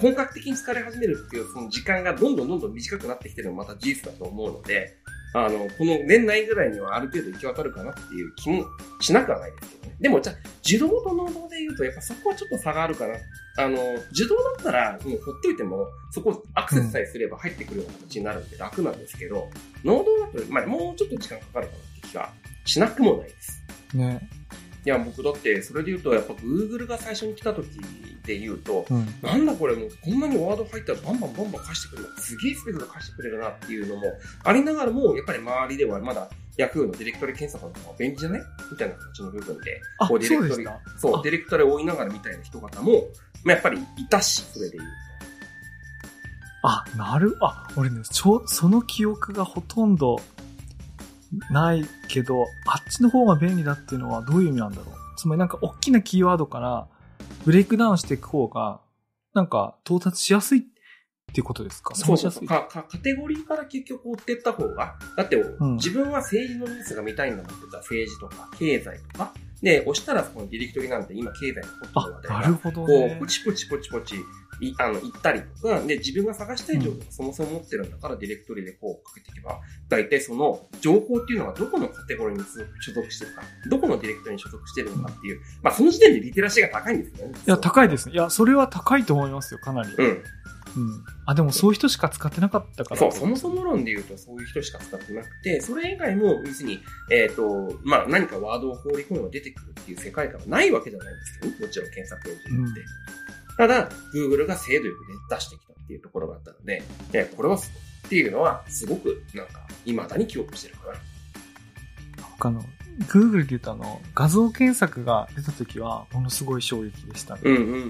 [0.00, 4.96] 本格的に疲れ始めるっていう、その時間がどんどんどんどん短くなってきてるのもまた事実だと思うので、
[5.34, 8.64] あの、この年内ぐらいにはある程度行き渡るかなっていう気も
[9.00, 9.96] しなくはないですけどね。
[10.00, 13.14] でも、じゃあ、自動と能動で言うと、やっぱそこはちょっと差があるかな。
[13.58, 13.76] あの、
[14.10, 19.50] 自動だったら、もうほっといても、そこアクセスさえすれば入ってくるような形になるんで楽なんですけど、
[19.82, 22.32] 能動だと、まあ、もうちょっと時間かかるかなって気が
[22.64, 23.62] しなくもないです。
[23.92, 24.28] ね。
[24.84, 27.66] いや、僕だって、それで言うと、やっぱ Google が最初に来た時
[28.26, 29.06] で言うと、うん。
[29.22, 32.20] なんだこれもうこんなにワード入ったらバンバンバンバン貸してくれるな。
[32.20, 34.02] すげえスペースで貸してくれるなっていうのも
[34.44, 40.66] ありながらも、やっぱり周りではまだ Yahoo のディレクトリ検索の方が便利じゃないみたいな形の部分で、あ、こうディレクトリ
[40.98, 42.92] そうディレクトリを追いながらみたいな人方も、
[43.44, 44.90] まあ、やっぱりいたし、それで言う
[46.66, 50.18] あ、なる、あ、俺ね、ちょ、その記憶がほとんど
[51.50, 54.94] ないけど、あっちの方が便利だっていうのはどういう意味なんだろう？
[55.16, 56.88] つまりなんか大きなキーワードから
[57.44, 58.80] ブレイクダウンしていく方が、
[59.32, 60.62] なんか到達しやすいっ
[61.32, 61.94] ていうことですか？
[61.94, 62.00] と。
[62.00, 62.84] そうそうかか。
[62.88, 69.32] カテゴリーから結局追っていった方が、だって、ん自分は政治のニュースが見たいんだもんって言ったら政治とか経済とか、
[69.64, 73.26] で、押したらそこのディレクトリなんて今経済のホットの話題あ、がなるほどこう、ねポ。
[73.26, 74.16] チポチポチポチ、
[74.60, 87.34] いあの、行ったりとか、で、自分が探したい情報がそもそも持ってるんだから、ディレクトリでこうかけていけば、大体その情報っていうのはどこのカテゴリーに所属してるか、どこのディレクトリに所属してるのかっていう、まあ、その時点でリテラシーが高いんですよね。
[87.46, 88.14] いや、高いですね。
[88.14, 89.88] いや、それは高いと思いますよ、かなり。
[89.96, 90.22] うん。
[90.76, 91.04] うん。
[91.26, 93.00] あ、でもそういう人しか使ってなかったから。
[93.00, 102.80] そう、そもそも論で言うとそういう人しか使ってなくて、それ以外も、要するに、えっ、と、まあ、何かワードを放り込めば出てくるっていう世界観はないわけじゃないんですけどね、もちろん検索エンジンって。
[103.56, 106.82] ただ、Google が精度よく出してきたっていうところがあったので、
[107.12, 110.94] えこれはすごいっていうのは、すごく、なんか、未だに記憶してるかな。
[112.38, 112.64] 他の、
[113.08, 117.40] Google で言うとあの、画像検索が出た時は、ものすごい衝撃でしたね。
[117.44, 117.82] うんうんうんうんう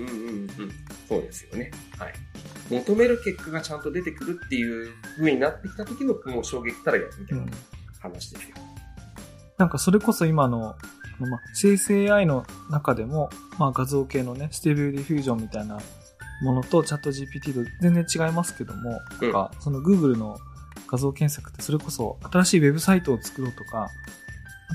[0.66, 0.72] ん。
[1.08, 1.70] そうですよね。
[1.98, 2.14] はい。
[2.70, 7.46] 求める結果がちゃんと出てくるっていう風になってきた時の、もう衝撃たらやみたいな
[8.00, 8.56] 話ですよ。
[9.58, 10.76] なんかそれこそ今の、
[11.20, 15.78] まあ、生成 AI の中でも、まあ、画像系のね、 Stable Diffusion みたいな
[16.42, 20.38] ものとチャット GPT と全然違いますけども、うんなんかその Google の
[20.88, 23.88] 画像検索ってそれこそ新しいウェブサイトを作ろうとか、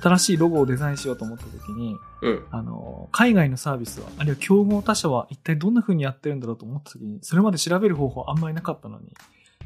[0.02, 2.46] 新しいロゴをデザインしようと思った時に、うん。
[2.52, 9.14] あの、海外のサービスは、あるいは競合他社は一体どんな風にやってるんだろうと思った時に、それまで調べる方法あんまりなかったのに、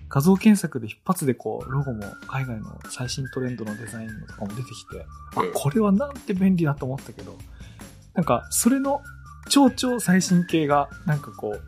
[0.10, 7.36] 画像検索で一発でこう、ロゴも海外の最新トレンドのデザインのとかも出てきて、あうん、これはなんて便利だと思ったけど、
[8.14, 9.02] なんか、それの
[9.50, 11.62] 超超最新系が、なんかこう、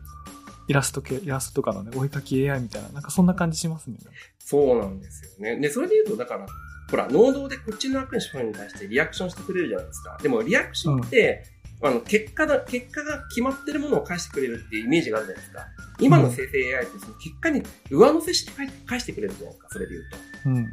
[0.68, 3.98] イラスト系、イラストとかのね、お絵かき AI みたいな、なんかそんな感じしますね。
[4.40, 5.60] そうなんですよね。
[5.60, 6.46] で、それで言うと、だから、
[6.90, 10.18] ほら、能動でこっちのアクションに対してリアクションしてくれるじゃないですか。
[10.22, 11.44] でも、リアクションって、
[11.82, 15.68] あの、結果だ、結果が決まってるものを返してくれるっていうイメージがあるじゃないですか。
[16.00, 20.18] 今の生成 AI ってその結果に上乗せして返返してくれるじゃないですか、それで言うと。
[20.50, 20.68] うん。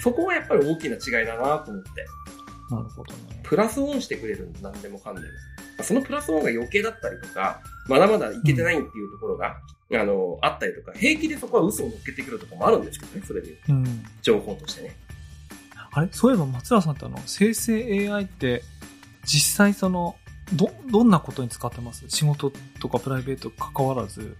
[0.00, 2.06] そこはやっぱり大きな違いだなと思って。
[2.70, 3.40] なるほどね。
[3.42, 5.26] プラスオンしてくれるんだ、何でもかんでも。
[5.26, 5.32] ま
[5.80, 9.56] あそのプラスオンが余計だったりとか、まだまだいけてないっていうところが、
[9.92, 14.04] あの、あったりとか、平気でそこは嘘を乗っけてくるとかもあるんですけどね、それで言うとうん。
[14.22, 14.96] 情報としてね。
[15.98, 16.08] あれ？
[16.12, 18.62] そういえば松浦さんってあの、生成 AI って、
[19.24, 20.16] 実際その、
[20.52, 22.04] ど、どんなことに使ってます？
[22.08, 24.36] 仕事とかプライベート関わらず。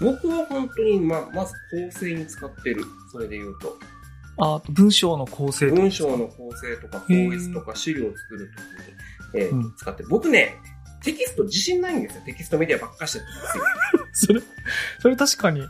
[0.00, 2.84] 僕は本当に、ま、まず構成に使ってる。
[3.12, 3.78] それで言うと。
[4.36, 8.50] あ文章の構成とか文章の構成とか、法律とか資料を作る
[9.32, 10.56] ときに、えーうん使って、僕ね、
[11.04, 12.22] テキスト自信ないんですよ。
[12.24, 13.64] テキストメディアばっかしてるんですよ。
[14.12, 14.42] それ、
[15.00, 15.62] それ確かに、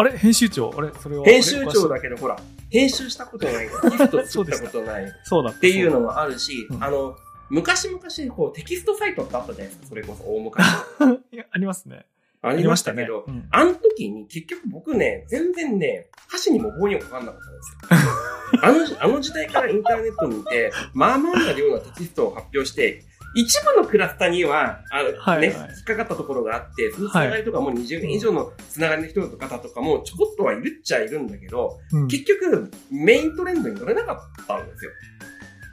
[0.00, 0.16] あれ？
[0.16, 0.72] 編集長？
[0.74, 0.90] あれ？
[0.98, 1.24] それは。
[1.24, 1.96] 編集長だ。
[1.96, 2.38] だけど、ほら、
[2.70, 5.12] 編集したことない、テキスト作ったことない。
[5.24, 6.00] そうだっっていうの。
[6.00, 7.16] のもあるし、うんあの、
[7.50, 10.64] 昔々こうテキストサイトってあったじゃないですか、それこそ大昔。
[11.32, 12.06] いやありますね。
[12.42, 17.40] ありましたけど、うんあの時に結局僕ね、全然ね、箸にも棒にもかかんなかっ
[17.88, 18.10] たんですよ。
[18.62, 25.14] あの、あの時代からインターネットにいて、まあまあな量のテキストを発表して、一部のクラスターには、あの、はい。
[25.16, 32.08] はいね、引っかかったところがあって、そのつながりとかも20年以上のつながりの人と方とかもちょこっとはいるっちゃいるんだけど、うん。
[32.08, 34.90] 結局メイントレンドに乗れなかったんですよ。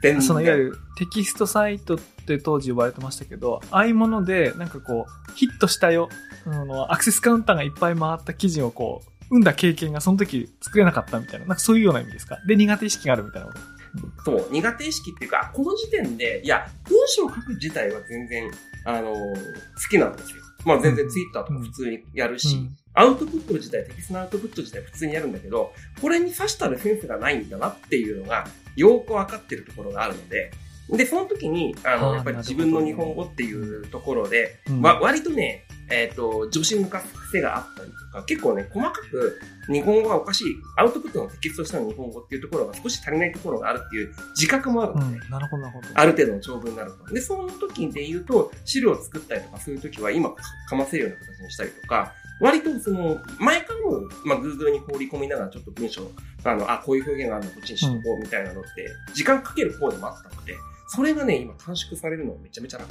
[0.02, 0.22] 全然。
[0.22, 6.08] そのいわゆるテキストサイトって当時呼ばれてましたけど、ああいうもので、なんかこう、ヒットしたよ、
[6.46, 12.38] あの、アクセスカウンターがいっぱい回った記事をこう、生んだ経験がその時作れなかったみたいな、なんかそういうような意味ですか？
[12.46, 13.58] で、苦手意識があるみたいなこと。
[14.24, 18.50] そう、苦手意識っていうか、この時点で、いや、文章を書く自体は全然、
[18.84, 20.36] あのー好きなんですよ。
[20.64, 22.76] まあ全然ツイッターとか普通にやるし、うん。
[22.94, 30.50] アウトプット自体、テキストのアウトプット自体普通にやるんだけど、これに刺したるセンスがないんだなっていうのが、よくわかってるところがあるので、
[30.90, 34.82] で、その時に、あの、やっぱり自分の日本語っていうところで、うん。
[34.82, 45.88] わ割とね、えっ、と、女子抜かす癖があったりとか、結構ね、細かく日本語がおかしい、アウトプットのテキストとしての日本語っていうところが少し足りないところがあるっていう自覚もあるので、うん、なるほど、なるほど。
[45.94, 47.14] ある程度の長文になると。
[47.14, 56.10] で、その時で言うと、資料を作ったりとか、そういう時は今かかませるような形にしたりとか、割とその、前からも、まあ、Google に放り込みながらちょっと文章、
[56.44, 60.54] あの、あ、こういう表現があるのこっちにしとこうみたいなのって、時間かける方でもあったので、
[60.88, 62.90] それがね、今短縮されるのめちゃめちゃ楽。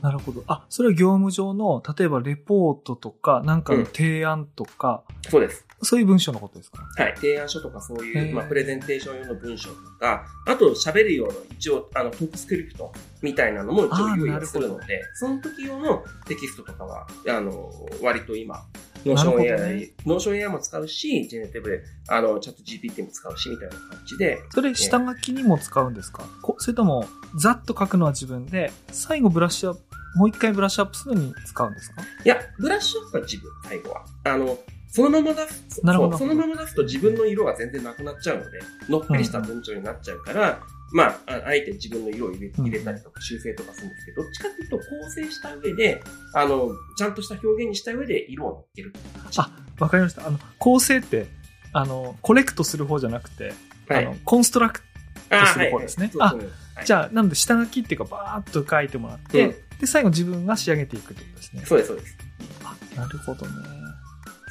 [0.00, 0.42] なるほど。
[0.46, 5.66] あ、それは業務上の、例えばレポートとか、なんかの提案とか、そうです。
[5.82, 6.82] そういう文章のことですか？
[6.96, 7.14] はい。
[7.16, 17.70] 提案書とかそういう、まあ、プレゼンテーション用の文章とか、あと喋る用の一応、あの、トークスクリプトみたいなのも一応用意をするので、その時用のテキストとかは、あの、
[18.02, 18.64] 割と今、
[19.04, 19.88] Notion AI、ね。
[20.06, 26.24] Notion AI も使うし、ジェネティブで、あの、 ChatGPT も使うし、みたいな感じで、それ下書きにも使うんですか？
[26.42, 27.06] こそれとも、
[27.38, 29.82] ざっと書くのは自分で、最後ブラッシュアップ、
[30.16, 32.02] もう一回ブラッシュアップするのに使うんですか？
[32.24, 34.04] いや、ブラッシュアップは自分、最後は。
[34.24, 40.60] あの、そのまま出す、なるほどそのまま出すと自分の色が全然なくなっちゃうので、のっぺりした文章になっちゃうから、
[40.94, 46.02] まあ、ああえて自分の色を入れうん入れたりとか修正とかするんですけど、どっちかっていうと構成した上で、
[46.34, 48.92] あの、ちゃんとした表現にした上で色を乗っける。
[49.36, 50.24] あわかりました。
[50.24, 51.26] あの、構成って、
[51.72, 53.52] あの、コレクトする方じゃなくて、
[53.88, 54.86] はいあの、コンストラクト、
[55.30, 61.62] あする方ですねはいはいそうそうはいじゃあ、なので下書きっていうか、バーっと書いてもらって、うんで、最後自分が仕上げていくってことですね。
[61.66, 62.16] そうです、そうです。
[62.62, 63.52] あ、なるほどね。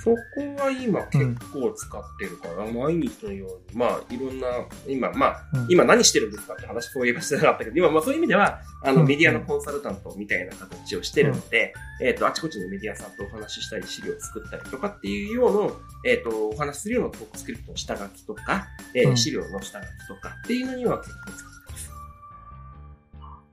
[0.04, 0.18] そこ
[0.62, 4.48] は今結構使ってるから、毎日のように、まあ、いろんな、
[4.86, 5.68] 今、まあ、うん。
[5.70, 9.08] 今何してるんですかって話そういえばしてなかったけど、今、まあそういう意味では、あの、うん。
[9.08, 15.74] メディアのコンサルタントみたいな形をしてるので、えっ、と、あちこちのメディアさんとお話ししたり、資料を作ったりとかっていうような、
[16.06, 19.18] えっ、と、お話しするようなトークスクリプトの下書きとか、えーうん。
[19.18, 21.92] 資料の下書きとかっていうのには結構使ってます。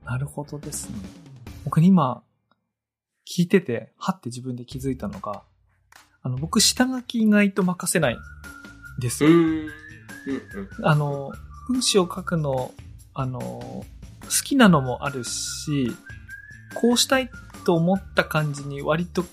[0.05, 0.97] なるほどですね。
[1.65, 2.25] 僕今、
[3.25, 5.45] 聞いてて、はって自分で気づいたのが、
[6.23, 8.19] あの、僕、下書き意外と任せないん
[9.01, 9.25] です。
[10.83, 11.33] あの、
[11.69, 12.73] 文章を書くの、
[13.15, 13.87] あの、好
[14.45, 15.91] きなのもあるし、
[16.75, 17.31] こうしたい
[17.65, 19.25] と思った感じに割と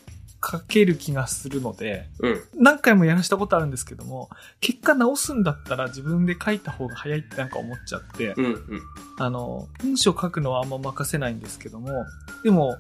[0.44, 2.44] 書ける気がするので、うん。
[2.56, 4.30] 何回もやらしたことあるんですけども、
[4.62, 8.46] 結果直すんだったら自分で書いた方が早いってなんか思っちゃって、うん。
[8.46, 8.82] うん。
[9.20, 12.06] あの、文章書くのはあんま任せないんですけども、
[12.44, 12.78] でも、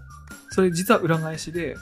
[0.49, 1.75] それ実は裏返しで、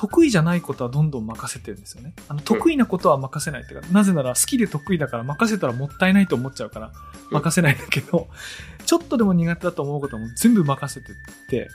[0.00, 2.14] 得意じゃないことはどんどん任せてるんですよね。
[2.26, 6.90] あの、得意なことは任せないっていうか、なぜなら好きで得意だから任せたらもったいないと思っちゃうから、
[7.30, 8.28] 任せないんだけど、
[8.86, 11.14] ちょっとでも苦手だと思うことはもう全部任せてっ
[11.50, 11.68] て、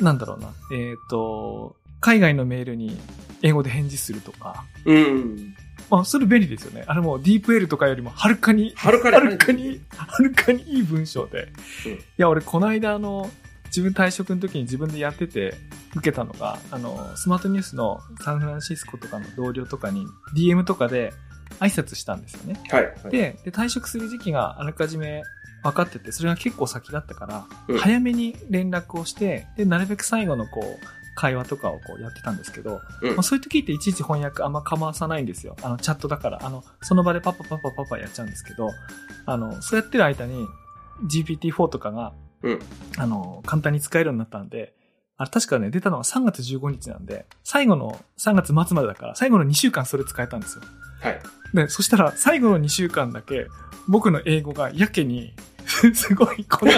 [0.00, 3.00] なんだろうな、えっ、と、海外のメールに
[3.42, 4.64] 英語で返事するとか。
[4.84, 5.54] うん。
[5.88, 6.82] まあ、それ便利ですよね。
[6.88, 11.52] あれも DeepL とかよりもはるかに、はるかにはるかに、はるかにいい文章で。
[11.86, 13.30] うんいや、俺、この間、あの、
[13.66, 15.54] 自分退職の時に自分でやってて
[15.94, 21.12] 受けたのが、あの、スマートニュースのサンフランシスコとかの同僚とかに DM とかで
[21.60, 22.60] 挨拶したんですよね。
[22.70, 22.84] はい。
[22.84, 25.22] はい、で、で退職する時期があらかじめ
[25.62, 35.56] 分かってて、それが結構先だったから、うん早めに連絡をして、で、なるべく最後のこう、会話とかをこうやってたんですけど、うんまあ、そういう時っていちいち翻訳あんま構わさないんですよ。
[35.62, 38.70] あの、チャットだから、あの、その場でパパパパパパやっちゃうんですけど、
[39.24, 40.46] あの、そうやってる間に
[41.04, 42.12] GPT-4 とかが、
[42.46, 42.58] うん
[42.98, 44.74] あの、簡単に使えるようになったんで、
[45.18, 50.64] あれ確かね、出たのが3月15日なんで、最後の3月末までだから、最後の2週間それ使えたんですよ。
[51.00, 51.20] はい。
[51.54, 53.46] で、そしたら最後の2週間だけ、
[53.88, 55.34] 僕の英語がやけに、
[55.94, 56.72] すごい、こうな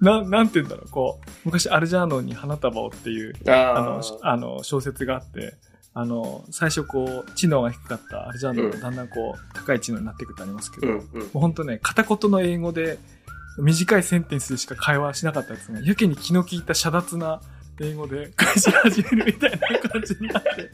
[0.22, 5.54] な、なんて言うんだろう、こう、昔アルジャーノンに花束をっていう、あの、あの、小説があって、
[5.98, 11.22] あの、最初こう、知能が低かったアルジャンがだんだんこう、高い知能になっていくってありますけど、うんもうん。
[11.22, 12.98] う本当ね、片言の英語で、
[13.58, 17.40] 短いセンテンスでしか会話しなかったやつが、やけに気の利いた遮奪な
[17.80, 20.70] 英語で 返し始めるみたいな感じになって、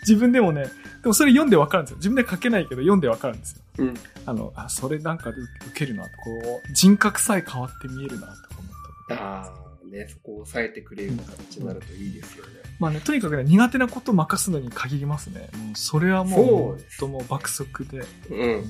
[0.00, 0.62] 自分でもね、
[1.02, 1.96] でもそれ読んでわかるんですよ。
[1.98, 3.62] 自分で書けないけど読んでわかるんですよ。
[3.80, 3.94] うん。
[4.24, 8.72] あの、あ、それなんかで受けるなと、こう、人格さえ変わって見えるなとか思っ
[9.10, 9.14] た。
[9.22, 12.63] ああ、ね、そこを抑えてくれる形になるといいですよね。
[12.78, 15.48] まあね、とにかくね、苦手なことを任すのに限りますね。
[15.74, 18.02] それはもう、ともう爆速で。
[18.30, 18.64] うん。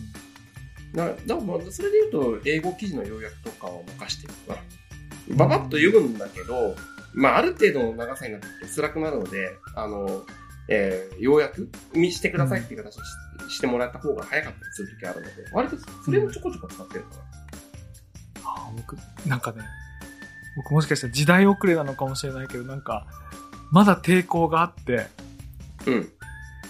[0.92, 4.60] な、だからまあそれで言うと、英語記事の要約とかを任してるかな。
[5.36, 6.76] ババッと読むんだけど、
[7.14, 10.24] まあ、ある程度の長さになって辛くなるので、あの、
[10.68, 13.02] えー、要約にしてくださいっていう形に
[13.50, 17.08] し,、してもらった方が早かったりするときあるので、割とそれもちょこちょこ使ってるか
[18.44, 19.62] あ僕、なんかね、
[20.56, 23.06] 僕もしかしたら時代遅れなのかもしれないけど、なんか、
[23.74, 25.08] まだ抵抗があって、
[25.84, 25.92] な。
[25.92, 26.08] うん。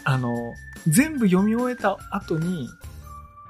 [0.04, 0.34] あの、
[0.88, 2.66] 全部読み終えた後に、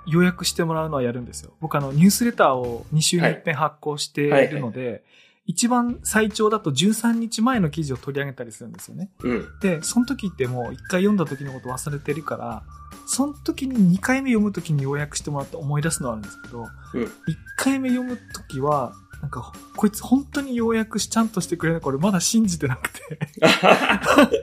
[0.06, 1.52] 予約してもらうのはやるんですよ。
[1.60, 5.04] 僕あの、ニュースレターを2週に1遍発行しているので、
[5.46, 9.10] 一番最長だと13日前の記事を取り上げたりするんですよね。
[9.22, 9.46] うん。
[9.60, 12.64] で、その時ってもう一回読んだ時のこと忘れてるから、
[13.06, 17.08] その時に2回目読む時に要約してもらって思い出すのはあるんですけど、うん1
[17.56, 18.92] 回目読む時は、
[19.24, 23.18] なんか、こいつ本当に要約しちゃんとしてくれるのこれまだ信じてなくて。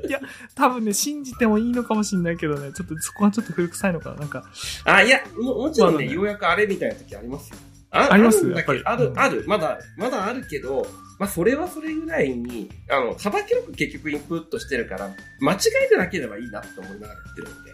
[0.08, 0.20] いや、
[0.56, 4.16] 多分ね、信じてもいいのかもしれないけどね、ちょっとそこはちょっと古臭いのかな。
[4.16, 4.44] なんか、
[4.86, 7.58] あ、いや、ももちろんね、まだねようやくあれみたいな時ありますよ。
[7.92, 8.50] ああります？
[8.50, 8.88] やっぱりうん
[9.20, 10.88] ある、まだ、まだあるけど、
[11.20, 17.72] まあ、それはそれぐらいに、あの、幅広く結局インプットしてるから、間違えてなければいいなって思いながらやってるんで。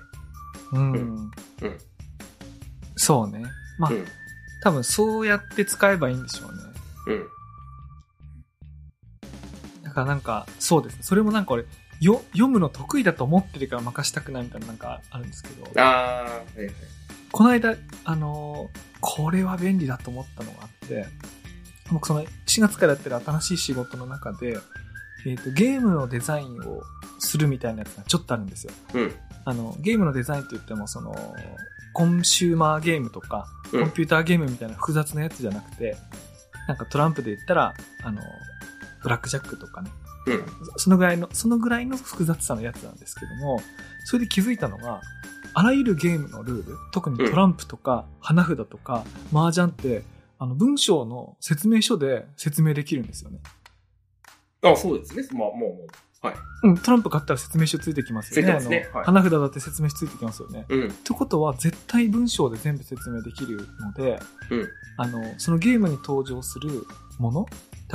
[0.74, 1.32] うん。
[1.62, 1.78] うん
[2.98, 3.46] そうね。
[3.80, 4.06] まあ、うん。
[4.64, 6.67] 多分そうやって使えばいいんでしょうね。
[7.08, 7.28] うん。
[9.84, 11.04] だからなんか、そうですね。
[11.04, 11.66] それもなんか俺、
[12.00, 16.74] よ、読むの得意だと思ってるから任したくないみたいななんかあるんですけど、ああ、はいはい。
[17.32, 21.06] この間、あのーこれは便利だと思ったのがあって、
[21.92, 24.58] 僕その4月からやってる新しい仕事の中で、
[25.26, 26.82] えっ、と、ゲームのデザインを
[27.20, 28.74] するみたいなやつがちょっとあるんですよ。
[28.94, 29.14] うん。
[29.46, 31.16] あの、ゲームのデザインといっても、その、
[31.94, 35.98] コンシューマーゲームとか、うんコンピューターゲームみたいな複雑なやつじゃなくて、
[36.68, 38.22] なんかトランプで言ったら、あの、
[39.02, 39.92] ブラックジャックとかね、
[40.28, 40.46] うん。
[40.78, 43.62] そのぐらいの、そのぐらいの複雑さのやつなんですけども、
[44.04, 45.02] それで気づいたのが、
[45.54, 50.04] あらゆるゲームのルール、特にトランプとか、花札とか、麻雀って、
[50.40, 53.40] あの、文章の説明書で説明できるんですよね。
[54.62, 55.24] あそうですね。
[55.32, 55.88] まあ、もう、もう。
[56.22, 56.36] はい。
[56.64, 58.60] うん、トランプ買ったら説明書ついてきますよね。
[58.60, 60.66] すはい花札だって説明書ついてきますよね。
[60.70, 60.88] うん。
[60.88, 64.68] ってことは、絶対文章で全部説明できるので、うん。
[64.98, 66.86] あの、そのゲームに登場する
[67.20, 67.46] もの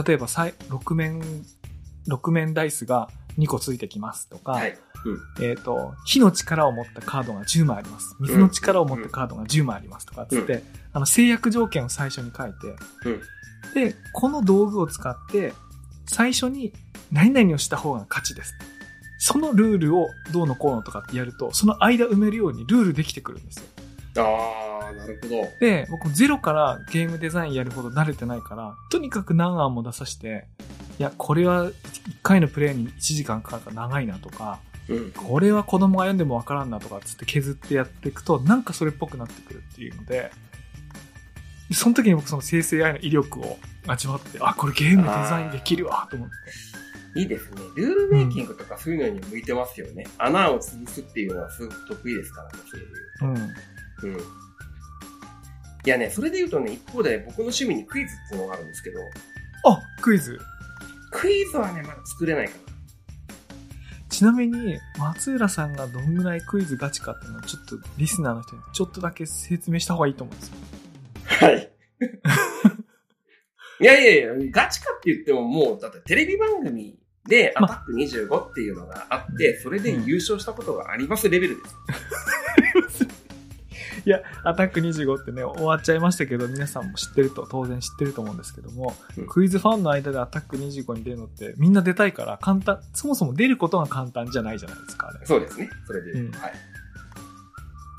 [0.06, 1.20] 例えば、さい6面、
[2.08, 3.08] 6面ダイスが
[3.38, 4.78] 2個ついてきますとか、はい。
[5.04, 5.44] うん。
[5.44, 8.16] えっ、と、火の力を持ったカードが10枚あります。
[8.20, 13.20] 水の力を持ったカードが10枚ありますとか、つって、あの、制約条件を最初に書いて、うん。
[13.74, 15.52] で、この道具を使って、
[16.12, 16.72] 最初に
[17.10, 18.54] 何々をした方が勝ちです。
[19.18, 23.64] そのルールをどうのこうのとかってやると、その間埋めるようにルールできてくるんですよ。
[24.24, 25.36] ああ、なるほど。
[25.60, 30.46] で、僕ゼロからゲームデザインやるほど慣れてないから、とにかく何案も出さして、
[30.98, 31.72] いや、これは1
[32.22, 34.58] 回のプレイに1時間かかるから長いなとか、
[34.88, 35.12] うん。
[35.12, 40.30] これは子供が読んでもわからんなとかつって削ってやっていくと、なんかそれっぽくなってくるっていうので、
[41.74, 46.34] その時に僕その生成 AI の威力を味わって、あ、これゲームデザインできるわと思って。
[47.20, 47.60] いいですね。
[47.76, 50.06] ルールメイキングとかそういうのに向いてますよね。
[50.18, 52.58] 穴を潰すっていうのはすごく得意ですからね、
[53.20, 53.34] そうん。
[53.34, 53.46] 言う
[54.00, 54.06] と。
[54.06, 54.14] うん。
[55.84, 59.00] いやね、それで言うとね、一方で僕の趣味にクイズっていうのがあるんですけど、
[59.64, 60.38] あ、クイズ。
[61.10, 62.52] クイズはね、まだ作れないか
[64.08, 70.54] ちなみに、松浦さんがどんぐらいクイズガチかっていうのをちょっとリスナーの人にちょっとだけ説明した方がいいと思うんですよ。
[71.42, 71.72] はい。
[73.80, 76.96] いやいやいや、ガチかって言ってももう、だってテレビ番組
[77.28, 81.62] でアタック25っていうのがあって、それで優勝したことがありますレベルで
[82.90, 83.06] す。
[84.04, 95.24] いや、アタック25ってね、終わっちゃいましたけど、皆さんも知ってると、当然知ってると思うんですけども、うんクイズファンの間でアタック25に出るのって、みんな出たいから簡単、そもそも出ることが簡単じゃないじゃないですか、あれ。
[95.26, 95.70] そうですね。
[95.86, 96.12] それで。
[96.12, 96.52] うんはい。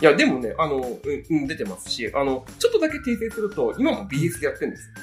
[0.03, 4.95] いや、でもね、あの、うん、うん出てますし、あの、ちょっとだけ訂正すると、今も BS でやってるんですよ。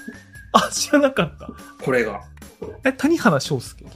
[0.53, 1.51] あ、知らなかった。
[1.83, 2.21] これが。
[2.85, 3.87] え、谷原章介？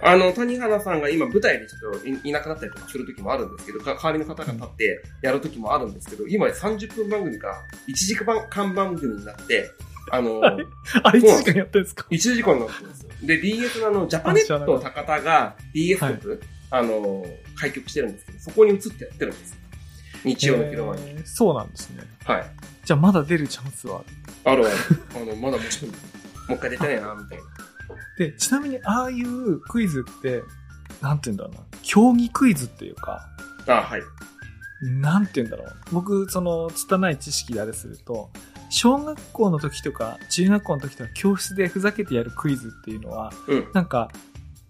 [0.00, 7.56] あの、谷原さんが今舞台でちょっといいなくなったりとかする時もあるんですけど、か代わりの方が立ってやる時もあるんですけど、今30分番組が
[7.88, 9.72] 1時間番組になって、
[10.12, 10.66] あの、 はい
[11.02, 13.08] あれ1時間やってるんですか？1時間になってるんですよ。
[13.24, 17.26] で、BS のあの、ジャパネット高田が BS 局、あの、
[17.56, 19.56] 開局してるんですけど、そこに移ってやってるんですよ。
[20.24, 21.02] 日曜の昼間に。
[21.10, 22.02] えーそうなんですね。
[22.24, 22.50] はい。
[22.84, 24.02] じゃあまだ出るチャンスは？
[24.44, 24.66] ある。
[24.66, 24.74] ある
[25.14, 25.22] ある。
[25.30, 25.96] あの、まだもちろん、も
[26.50, 27.44] う一回出たいな、みたいな。
[28.18, 30.42] で、ちなみにああいうクイズって、
[31.02, 33.20] なんて言うんだろうな、競技クイズっていうか、
[33.66, 34.02] あ、はい。
[34.82, 35.76] なんて言うんだろう。
[35.92, 38.30] 僕、その、拙い知識であれすると、
[38.70, 43.68] 小学校の時とか、中学校の時とか、教室でふざけてやるクイズっていうのは、うん。
[43.74, 44.10] なんか、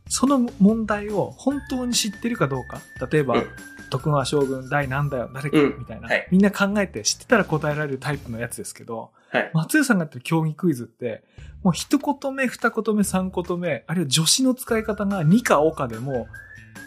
[0.09, 2.81] その問題を本当に知ってるかどうか。
[3.11, 3.47] 例えば、うん
[3.89, 9.51] 徳川将軍第何だよ、誰か、うんみたいな、はいみんな考えて知ってたら答えられるタイプのやつですけど、はい。
[9.55, 11.22] 松江さんがやってる競技クイズって、
[11.62, 16.26] もう一言目、二言目、三言目、あるいは助詞の使い方が2かおかでも、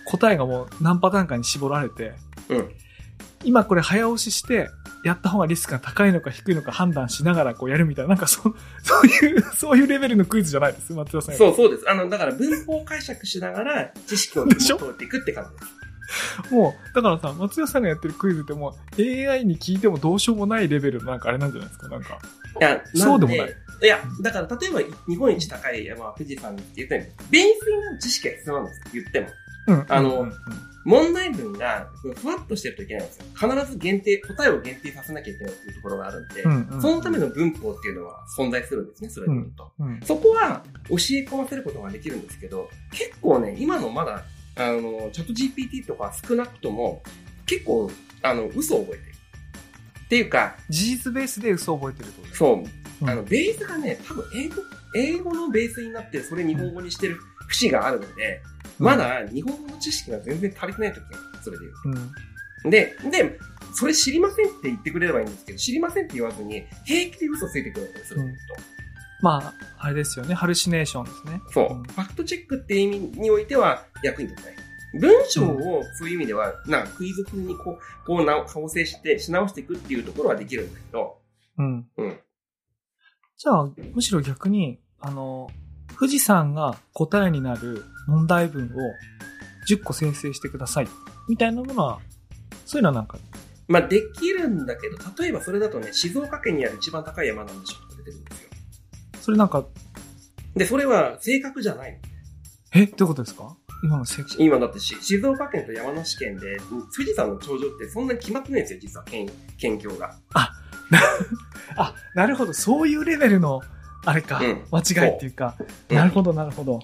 [0.06, 2.14] 答えがもう何パターンかに絞られて、
[2.50, 2.72] うん。
[3.44, 4.70] 今これ早押しして、
[5.04, 8.42] やった方がリスクが高いのか低いのか判断しながらこうやるみたいな、なんかそ、
[8.84, 11.36] そういう、そういうレベルのクイズじゃないです、松田さん。
[11.36, 11.90] そうそうです。
[11.90, 14.78] あの、だから文法解釈しながら知識をでしょ？
[14.78, 15.72] 通っていくって感じです。
[16.50, 22.20] もう、だからさ、松田さんがやってるクイズってもう AI に聞いてもどうしようもないレベルのなんかあれなんじゃないですか、なんか。
[22.60, 29.28] いや、そうでもないいや、だから例えば日本一高い山は富士山って言ったように、ベースになる知識が必要なんですよ、言っても。
[29.68, 29.86] うん。
[29.90, 30.34] あのうん
[30.84, 33.26] 問題文がふわっとしてるといけないんですよ。
[33.36, 39.72] 必ず限定、答えを限定させなきゃいけないっていうところがあるんで、うんうんそのための文法っていうのは存在するんですね、それで言うと。
[39.80, 44.24] うんそこは教え込ませることができるんですけど、結構ね、今のまだ、
[44.56, 47.04] あの、チャット GPT とか少なくとも、
[47.46, 47.90] 結構、
[48.22, 49.12] あの、嘘を覚えてる。
[50.06, 54.56] っていうか、事実ベースで嘘を覚えてるってことそう、うんあの、ベースがね、多分英語、
[54.96, 58.42] 英語のベースになって、それ日本語にしてる節があるので、
[58.78, 62.12] ま、だ日本語の知識が全然足りてない時がそれで言ううん。
[62.64, 62.70] と。
[62.70, 63.40] で、で、
[63.74, 68.34] それ知りませんって言ってくれればいいんですけど、知りませんって言わずに、平気で嘘ついてくるんですよ、うん
[69.22, 70.34] まあ、あれですよね。
[70.34, 71.42] ハルシネーションですね。
[71.52, 74.62] そう、うんファクトチェックっていう意味においては役に立たない。
[75.00, 81.18] 文章をそういう意味では、なんかクイズ風にこう、こうな、構成して、し直していくっていうところはできるんだけど、
[81.58, 81.88] うん。
[81.98, 82.20] うん。
[83.38, 85.50] じゃあ、むしろ逆に、あの、
[85.98, 88.68] 富士山が答えになる問題文を
[89.70, 90.88] 10個生成してください。
[91.30, 92.00] みたいなものは、
[92.66, 93.18] そういうのはなんか、
[93.68, 98.51] まあ、できるんだけど、例えばそれだとね、静岡県にある一番高い山なんでしょうとか出てるんですよ。
[99.22, 99.66] それなんか、
[100.56, 101.98] で、それは正確じゃないの。
[102.74, 102.86] え？
[102.88, 103.56] どういうことですか？
[103.84, 110.16] 今のせ今だってし静岡県と山梨県で、うん富士山の頂上ってそんなに決まってないんですよ、実は県、県境が。
[111.78, 112.54] あ、なるほど。
[112.54, 113.62] そういうレベルの、
[114.06, 115.56] あれか、うん間違いっていうか、
[115.90, 116.80] うんなるほど、なるほど。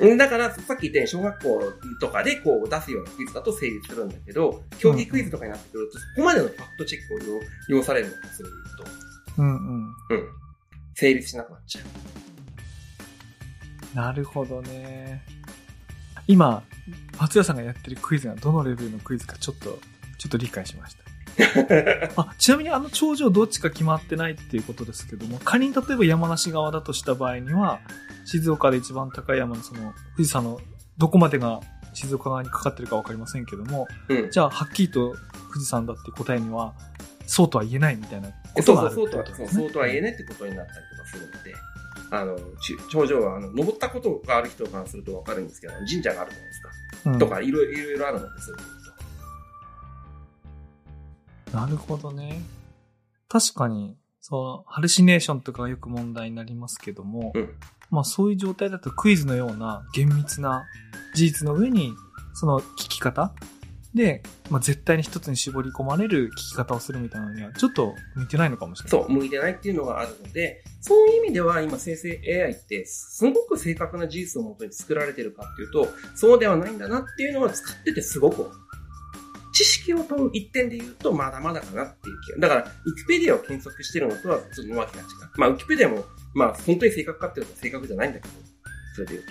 [0.00, 9.42] うんだから、さっき言ったように小学校とかでこう出すようなクイズだと成立するんだけど、競技クイズとかになってくると、そこまでのファクトチェックを要要されるのか、それで言うと。
[9.42, 9.84] うんうん。
[10.10, 10.28] うん。
[10.94, 11.84] 成立しなくなっちゃう。
[13.96, 15.22] なるほどね。
[16.26, 16.62] 今、
[17.18, 19.78] 松屋さんがやってるクイズがどのレベルのクイズかちょっと、
[20.18, 21.02] ちょっと理解しました。
[22.16, 27.80] あ、ちなみにあの頂上どっちか決まってないっていうことですけども、仮に例えば山梨側だとした場合には、
[28.24, 30.60] 静岡で一番高い山のその、富士山の
[30.98, 31.60] どこまでが
[31.94, 34.30] 静岡側にかかってるかわかりませんけども、うん。
[34.30, 35.14] じゃあはっきりと
[35.52, 36.74] 富士山だって答えには、
[37.26, 39.62] そうとは言えないみたいなこそうとがあそう、そうとは、るってことそうですね。
[39.62, 41.54] そうとは言えねってことになったりとかするので、
[42.10, 46.70] あの、ち頂上は、あの、登ったことがある人からするとわかるんですけど、神社があるじゃないですか。
[47.10, 48.64] うんとか、いろいろあるので、そういうこ
[51.50, 51.56] と。
[51.56, 52.42] なるほどね。
[53.28, 57.54] 確かに、そう、ハルシネーションとかがよく問題になりますけども、うん
[57.92, 60.64] まあそういう状態だとクイズのような厳密な
[61.14, 61.92] 事実の上に、
[62.32, 63.34] その聞き方
[63.94, 68.90] で、まあ、絶対に一つに絞り込まれる聞き方をするみたいなのには、ちょっと向いてないのかもしれない。
[68.90, 78.50] そう、向いてないっていうのがあるので、そういう意味では今生成 AI ってすごく正確な事実をもとに作られてるかっていうと、そうではないんだなっていうのは使っててすごく
[79.52, 82.38] 知識を問う一点で言うと、まだまだかなっていう気が。
[82.38, 85.08] だから、ウィキペディアを検索してるのとはちょっとわけが違う。
[85.36, 88.34] まあ、ウィキペディアも、まあ、本当に正確かっていうと正確じゃないんだけど、
[88.94, 89.26] それで言う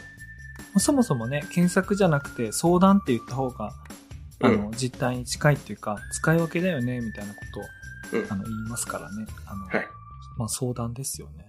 [0.73, 0.79] と。
[0.79, 3.73] そもそもね、検索じゃなくて相談って言った方が、
[4.41, 7.39] あの、うん、実態に近いっていうか、使い分けだよね、みたいなこ
[8.11, 9.25] とを、うん、あの、言いますからね。
[9.45, 9.87] あの、はい。
[10.37, 11.45] まあ、相談ですよね。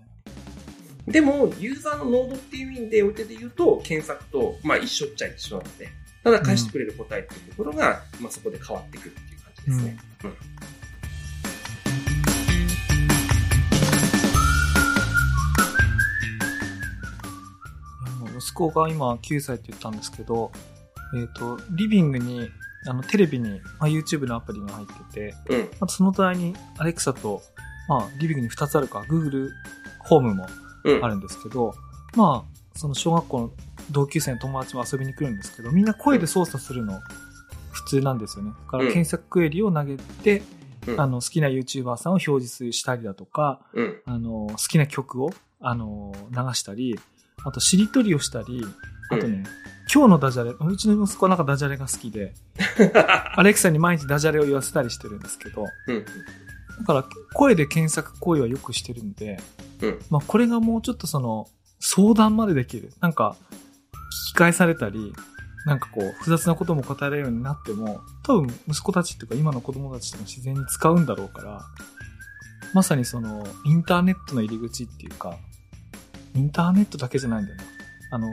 [1.06, 5.88] でも、ユーザーのノードっていう意味でおいてで言うと、検索と、まあ、一緒っちゃ一緒なので、
[6.22, 9.98] ただ返してくれる答えっていうところが、うん、まあそこで変わってくるっていう感じですね。
[10.22, 10.26] う
[18.24, 20.52] ん、うん、息子が今9歳って言ったんですけど、
[21.16, 22.48] えっ、ー、と、リビングに、
[22.86, 27.42] あの、テレビに、まあ、YouTube のアプリが入ってて、うん、あとその隣に Alexa と、
[27.88, 29.50] まあ、リビングに2つあるか、Google
[30.00, 30.46] ホームも
[31.02, 31.74] あるんですけど、
[32.16, 33.50] まあ、その小学校の
[33.90, 37.00] 同級生の友達も遊びに来るんですけど、みんな声で操作するの
[37.70, 38.52] 普通なんですよね。
[38.66, 40.42] だから検索クエリを投げて、
[40.86, 46.98] うん、あの、好きな YouTuber さんを表示したりだとか、うん、あの、好きな曲を、あの、流したり、
[47.44, 48.64] あと、しりとりをしたり、
[49.10, 49.44] あとね、
[49.81, 52.32] うん、今日のダジャレ、うちの息子はなんかダジャレが好きで、
[53.36, 55.66] アレクサに毎日ダジャレを言わせたりしてるんですけど、
[56.78, 59.38] だから声で検索行為はよくしてるんで、
[60.08, 61.46] まあこれがもうちょっとその、
[61.78, 62.90] 相談までできる。
[63.00, 63.36] なんか、
[64.30, 65.12] 聞き返されたり、
[65.66, 71.66] なんかこう、複雑なことも答えられるようになっても、多分息子たちっていうか今の子供たちっても自然に使うんだろうから、
[72.72, 75.36] まさにその、インターネットの入り口っていうか、
[76.34, 77.64] インターネットだけじゃないんだよな。
[78.12, 78.28] あの、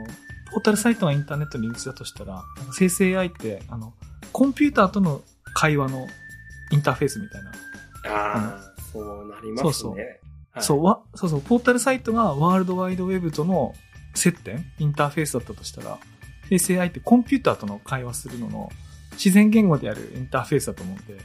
[0.51, 3.93] ポータルサイトがインターネットの入り口だとしたら、生成 AI って、あの、
[4.31, 5.21] コンピューターとの
[5.53, 6.07] 会話の
[6.71, 7.51] インターフェースみたいな。
[8.05, 9.63] ああ、そうなりますね。
[9.63, 9.95] そうそう。
[10.51, 13.73] はい、そうわ、そうそう、ポータルサイトがワールドワイドウェブとの
[14.15, 15.99] 接点、インターフェースだったとしたら、
[16.49, 18.69] 生成 AI ってコンピューターとの会話するのの
[19.11, 21.23] 自然言語であるインターフェースだと思うんで、うん、だ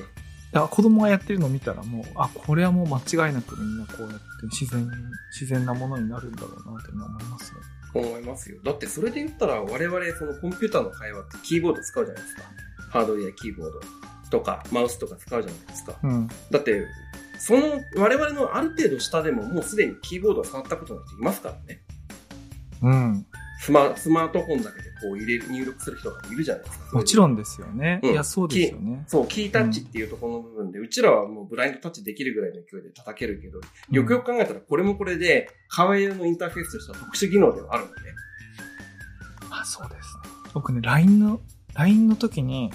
[0.00, 0.08] か
[0.52, 2.98] ら子供がやってるのを見たらもう、あ、これはもう間
[3.28, 4.88] 違いなくみんなこうやって自然、
[5.32, 7.60] 自然なものになるんだろうなって思いますね。
[8.00, 8.58] 思いますよ。
[8.64, 12.42] だってそれで言ったら我々そのコンピューターの会話ってキーボード使うじゃないですか。
[12.90, 13.80] ハードウェアキーボード
[14.30, 15.96] とかマウスとか使うじゃないですか。
[16.02, 16.86] うん、だって
[17.38, 21.82] その我々のある程度下でももうすでにキーボードを触ったことない人いますからね。
[22.82, 23.26] うん。
[23.64, 26.98] スマスマートフォンだけでこう入れる、入力する人がいるじゃないですか。
[26.98, 27.98] もちろんですよね。
[28.02, 29.04] うん、いや、そうですよね。
[29.06, 33.60] そう、キータッチっていうところの部分で、うん、うちらはもうブラインドタッチできるぐらいの勢いで叩けるけど、
[33.90, 38.00] よくよく考えたらこれもこれで、カワイのインターフェースとした特殊技能ではあるので。
[39.50, 40.30] あ、そうですね。
[40.52, 41.40] 僕ね、LINE の、
[41.72, 42.70] LINE の時に、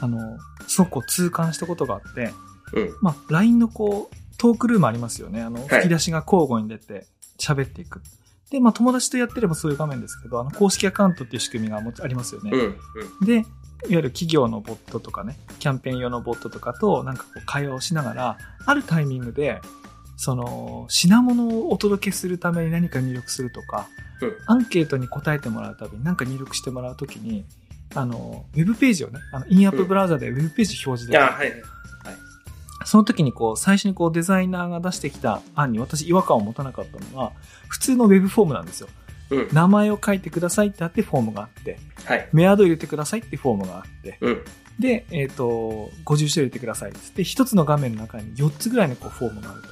[0.00, 2.32] あの、すごく痛感したことがあって、
[2.72, 5.42] うん、まあ、LINE のこう、トークルームありますよね。
[5.42, 7.06] あの、吹き出しが交互に出て、
[7.38, 8.00] 喋っていく。
[8.00, 8.15] はい
[8.50, 12.50] で、まあ友達とやってればそういう画面ですけど、あの公式アカウントっていう仕組みがもありますよね。
[12.52, 12.60] うん
[13.20, 13.44] うん、で、いわ
[13.88, 19.60] ゆる企業のボットとかね、キャンペーン用のボットとかとなんかこう会話をしながら、あるタイミングで、
[20.16, 23.86] その、品物をお届けするために何か入力するとか、
[24.22, 27.44] うん、アンケートに答えてもらうたびに何か入力してもらうときに、
[27.94, 31.18] あの、ウェブページをね、あの、インアップブラウザでウェブページ表示で。
[31.18, 31.24] うん、
[32.86, 37.32] その時にこう、最初にこうデザイナーが出してきた案に私違和感を持たなかったのは、
[37.68, 38.88] 普通のウェブフォームなんですよ。
[39.30, 44.44] うん、名前を書いてくださいってあってフォームがあって、はい、メアド入れてくださいってフォームがあって、うん、
[44.78, 49.68] で、えっ、ー、と、ご住所入れてくださいってって、一つの画面の中に4つぐらいのこうフォームがあると。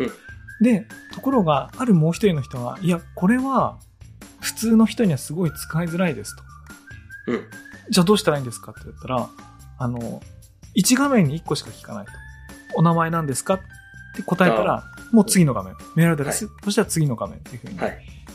[0.00, 0.10] うん、
[0.62, 3.78] で、ところが、あるもう一人の人が、いや、これは、
[4.40, 6.42] 普通の人にはすごい使いづらいですと。
[7.28, 7.44] うん、
[7.88, 9.30] じゃあどうしたらいいんですかって言ったら、
[9.78, 10.20] あの、
[10.76, 12.12] 1画面に1個しか聞かないと。
[12.78, 13.54] お名前なんですか？
[13.54, 13.60] っ
[14.14, 15.74] て答えたら、もう次の画面。
[15.96, 17.78] メールアドレス、はい、そしたら次の画面っていうふうに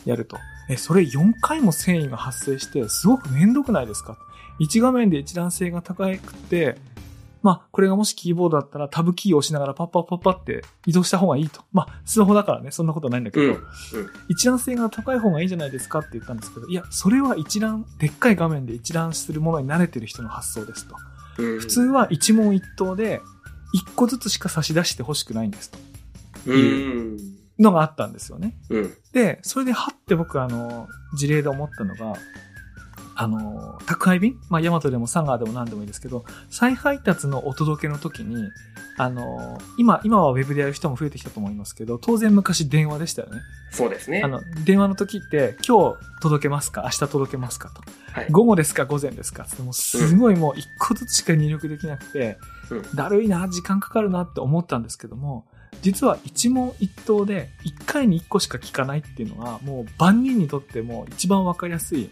[0.06, 0.36] やると。
[0.36, 4.18] はい、え、それ4回も繊維が発生して、すごくめんどくないですか
[4.60, 6.78] ?1 画面で一覧性が高くて、
[7.42, 11.62] まあ、これがもしキーボードだったらタブキーを押しながらパッパッパッパって移動した方がいいと。
[11.74, 13.60] まあ、スマホだからね、そんなことないんだけど、うんうん、
[14.30, 20.96] 一覧性が高い方がいいんじゃないですかって言ったんですけど、いや、それは一覧、でっかい画面で一覧するものに慣れてる人の発想ですと。
[21.40, 23.22] うん、普通は一問一答で、
[23.74, 25.78] 一個ずつしか差し出してほしくないんですと。
[26.52, 27.20] いう
[27.60, 28.56] のがあったんですよね。
[28.70, 32.14] うん、で、それではって僕あの、事例で思ったのが、
[33.16, 34.40] あの、宅配便？
[34.50, 38.50] まあ、ヤマトでもサンガーでも何でもいいですけど、再配達のお届けの時に、
[38.98, 43.42] あの、今、今はウェブでやる人も増えてきたと思いますけど、当然昔電話でしたよね。
[43.72, 44.22] そうですね。
[44.24, 46.82] あの、電話の時って、今日届けますか？
[46.84, 47.70] 明日届けますか？
[47.70, 47.84] と。
[48.12, 48.28] はい。
[48.32, 48.86] 午後ですか？
[48.86, 49.46] 午前ですか？
[49.46, 52.36] つってもうすごいもう一個ずつしか入力できなくて、うん
[52.96, 55.46] だるいな、時間かかるなって思ったんですけども、
[55.82, 62.10] 実は一問一答で一回に一個しか聞かないっていうのが、もう万人にとっても一番わかりやすい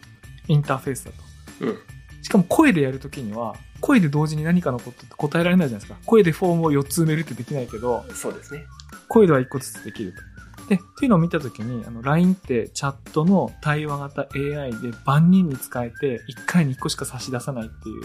[0.48, 1.18] インターフェースだと。
[1.66, 1.78] うん。
[2.22, 6.06] しかも声でやるときには、声で同時に何かのことって答えられないじゃないですか。
[6.06, 8.64] 声でフォームを4つ埋めるってできないけど、そうですね。
[9.08, 10.22] 声では1個ずつできると。
[10.70, 18.04] で、っていうのを見たときに、あの、LINE ってチャットの対話型 AI で万人に使えて、1回に1個しか差し出さないっていう、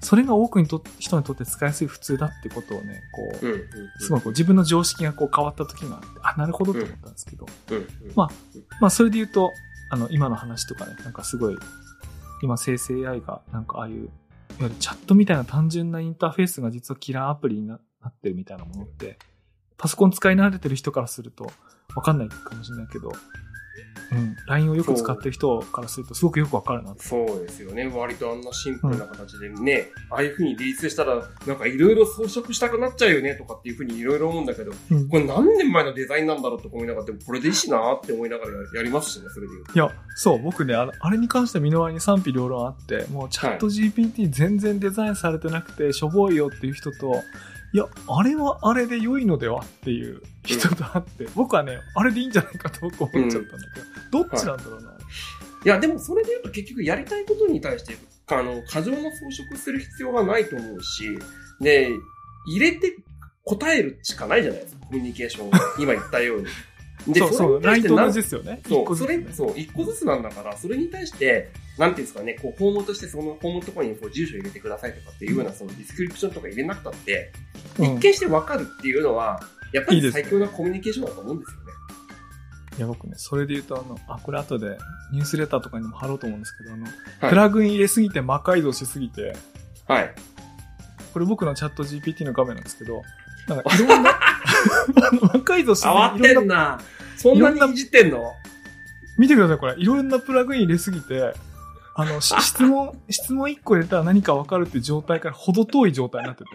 [0.00, 3.52] それが多くにと人にとって使いやすい普通だってことをね、こう、うん。
[3.52, 3.68] うん。
[3.98, 7.76] すごいこう自分の常識がこう変わった時があって、あ、なるほどと思ったんですけど、うん。
[7.76, 7.86] うん。
[8.14, 8.28] まあ
[8.80, 9.52] まあそれで言うと、
[9.90, 11.56] あの、今の話とかね、なんかすごい、
[12.42, 14.08] 今生成 AI がなんかああいう、いわ
[14.60, 19.18] ゆるチャットみたいな単純なインターフェースが実はキラーアプリにななってるみたいなものって、
[19.76, 21.50] パソコン使い慣れてる人からすると
[21.94, 23.12] わかんないかもしれないけど、
[24.10, 27.02] うん、LINE をよく使ってる人からするとすごくよくわかるなと。
[27.02, 27.86] そうですよね。
[27.88, 39.52] 割とあんなシンプルな形でね、ああいう風にリリースしたら、なんかいろいろ装飾したくなっちゃうよねとかっていう風にいろいろ思うんだけど、うんこれ何年前のデザインなんだろうとか思いながら、でもこれでいいしなって思いながらややりますしね、それで。
[39.74, 47.18] いや、そう、僕ね、あれに関しては身の回りに賛否両論あって、もうチャット GPT 全然デザインされてなくて、しょぼいよっていう人と、い
[47.76, 54.90] や、あれはあれで良いのではっていう人とあって、僕はね、あれでいいんじゃないかと僕思っちゃったんだけど、どっちなんだろうな。
[55.64, 57.96] いや、でもそれで言うと結局やりたいことに対して、
[58.28, 61.18] あの、過剰な装飾する必要はないと思うし、
[61.60, 61.90] で、
[62.46, 62.96] 入れて
[63.44, 65.50] 答えるしかないじゃないですか、コミュニケーションを。
[65.78, 66.46] 今言ったように。
[67.06, 68.60] で、そうそう、れに対 LINE してなんと同じですよね。
[68.64, 77.32] 一そう、それ、そう、一個ずつなんだから、それに対して、なんていうんですかね、こう、訪問としてその訪問のところにこう住所入れてくださいとかっていうような、そのディスクリプションとか入れなくたって、
[77.78, 79.40] うん一見してわかるっていうのは、
[79.72, 81.68] やっぱり最強なコミュニケーションだと思うんですよね。
[82.78, 84.78] いや、僕ね、それで言うと、あの、あ、これ後で
[85.12, 86.94] ニュースレターとかにも貼ろうと思うんですけど、あの、はい
[87.30, 89.36] プラグイン入れすぎて魔改造しすぎて、
[89.86, 90.14] はい。
[91.12, 93.02] これ僕のチャット GPT の画面なんですけど、
[93.48, 94.18] なんかいろんな、
[94.96, 96.80] あの魔改造しすぎ慌ってんな。
[97.16, 98.32] そんなにいじってんの？
[99.18, 99.74] 見てください、これ。
[99.76, 101.34] いろんなプラグイン入れすぎて、
[101.94, 106.50] あの、し 質問、質問1個入れたら何かわかるっていう状態から程遠い状態になってて。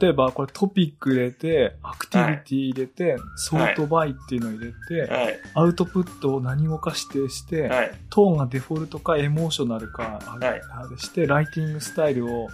[0.00, 5.38] 例えば、これトピック入れて、アクティビティ入れて、ソートバイっていうのを入れて、はい。
[5.52, 7.94] アウトプットを何語か指定して、はい。
[8.08, 10.62] トーンがデフォルトかエモーショナルか、あれ
[10.96, 12.48] して、ライティングスタイルを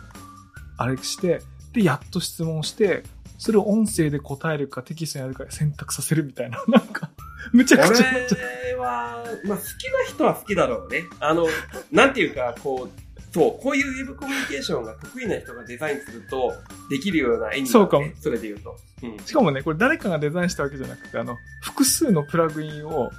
[0.77, 1.41] あれして、
[1.73, 3.05] で、やっと質問して、
[3.41, 7.11] それを音声で答えるかテキストにやるか選択させるみたいな、 なんか、
[7.53, 11.05] むちゃこくちゃになっちゃっれは、まあ好きな人は好きだろうね。
[11.21, 11.47] あの、
[11.91, 16.53] なんていうか、こう、そう、こういうウェブコミュニケーションが得意な人がデザインすると、
[16.91, 17.67] できるような絵になる、ね。
[17.71, 18.77] そうかもそれで言うと。
[19.05, 19.17] うん。
[19.17, 19.27] た。
[19.27, 23.11] しかもね、これ誰かがデザインしたわけじゃなくて、あの、複数のプラグインを、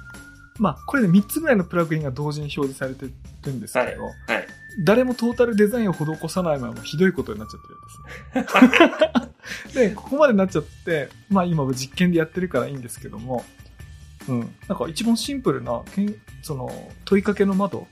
[0.60, 3.06] まあ、これで3つぐらいのプラグインが同時に表示されて
[3.44, 4.32] るんですけど、はい。
[4.34, 4.46] はい。
[4.80, 9.88] 誰もトータルデザインを施さないままひどいことになっちゃってるんですね。
[9.88, 13.44] で、ここまでなっちゃって、まあ今実験でやってるからいいんですけども、
[14.28, 14.54] うん。
[14.68, 16.70] なんか一番シンプルな、けんその、
[17.04, 17.86] 問いかけの窓、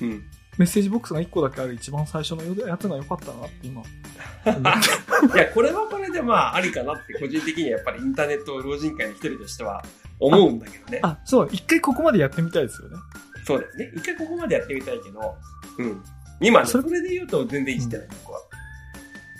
[0.00, 0.24] うん。
[0.58, 9.84] メッセージボックスが1個だけある一番最初のやつが良かったなって今、 いや、これはこれでまあ、ありかなって、個人的にはやっぱりインターネット老人会の一人としては
[10.18, 10.98] 思うんだけどね。
[11.02, 12.96] あ、そう、一回ここまでやってみたいですよね。
[13.44, 13.92] そうですね。
[13.96, 15.36] 一回ここまでやってみたいけど、
[15.78, 16.02] うん。
[16.40, 18.40] 今ね、それそれで言うと全然いじってない、僕は。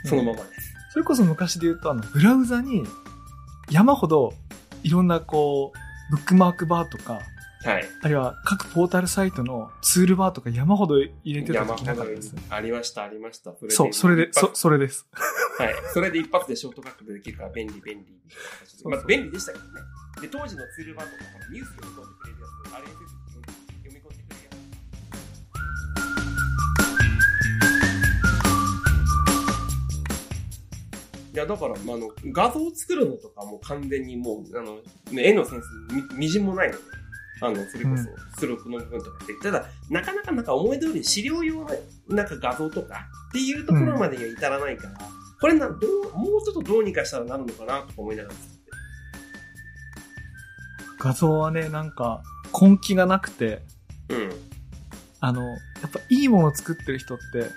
[0.04, 0.74] そのままです。
[0.90, 2.84] それこそ昔で言うと、あの、ブラウザに
[3.70, 4.32] 山ほど
[4.82, 5.78] いろんなこう、
[6.10, 7.20] ブックマークバーとか、
[7.64, 7.84] はい。
[8.02, 12.42] あるいは各ポータルサイトのツールバーとか山ほど入れてた山時なかったですね。
[12.50, 13.52] ありました、ありました。
[13.68, 15.06] そう、それで、そ、それです。
[15.58, 15.74] はい。
[15.92, 18.06] それで一発でショートカットでできるから便利、便利。
[18.84, 19.70] まあ、便利でしたけどね。
[20.20, 23.27] で、当時のツールバーとか、ほらニュース読み込んでくれるやつ、RSS 読
[31.38, 34.80] や、だから、まあ、あの、画像を作るのとかも完全にもう、あの、
[35.12, 35.66] ね絵のセンス
[36.12, 36.82] み、みじんもないので、
[37.40, 38.10] あの、それこうんそ、
[38.40, 41.70] 出力の部分とかって、ただ、なかなかなんか思い通り資料用の、
[42.08, 44.98] なんか画像とかっていうところまでには至らないから、
[45.40, 48.70] これな、どう、もうちょっとどうにかしたらなるのかなとか思いながら作って。
[50.98, 52.22] 画像はね、なんか、
[52.60, 53.62] 根気がなくて、
[54.08, 54.30] うん。
[55.20, 57.50] あの、やっぱいいものを作ってる人って、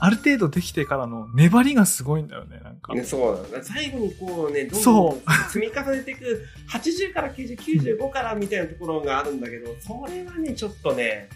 [0.00, 2.94] ある程度できてからの粘りがすごいんだよね、なんか。
[2.94, 3.62] ね、そうなんだ。
[3.62, 5.20] 最後にこうね、どんどん
[5.50, 11.28] 積み重ねていく、80から90、95からみたいなところがあるんだけど、それはね、ちょっとね、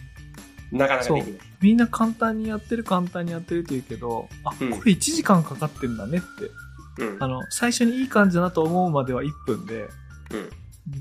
[0.71, 1.39] なかなかできない。
[1.61, 7.03] みんな簡単にやってる簡単にやってるって言うけど、あ、こうんれ1時間かかってんだねって。
[7.03, 7.23] うん。
[7.23, 9.89] あの、最初にいい感じだなと思うまでは1分で、うん。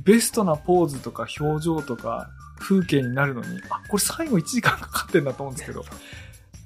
[0.04, 5.84] ベストなポーズとか表情とか風景になるのに、あ、これ最後1時間かかってんだと思うんですけど。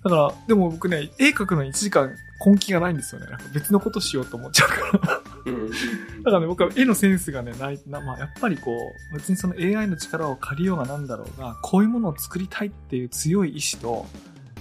[0.06, 3.26] だから、でも僕ね、絵描くのに1時間根気がないんですよね。
[3.26, 5.22] なんか別のことしようと思っちゃうから。
[5.46, 5.70] うん。
[5.70, 5.76] だ
[6.30, 8.76] からね、僕は絵のセンスがね、ない、なまあ、やっぱりこ
[9.10, 14.06] う、別にその AI の力を借りようがなんだろうが、こういうものを作りたいっていう強い意志と、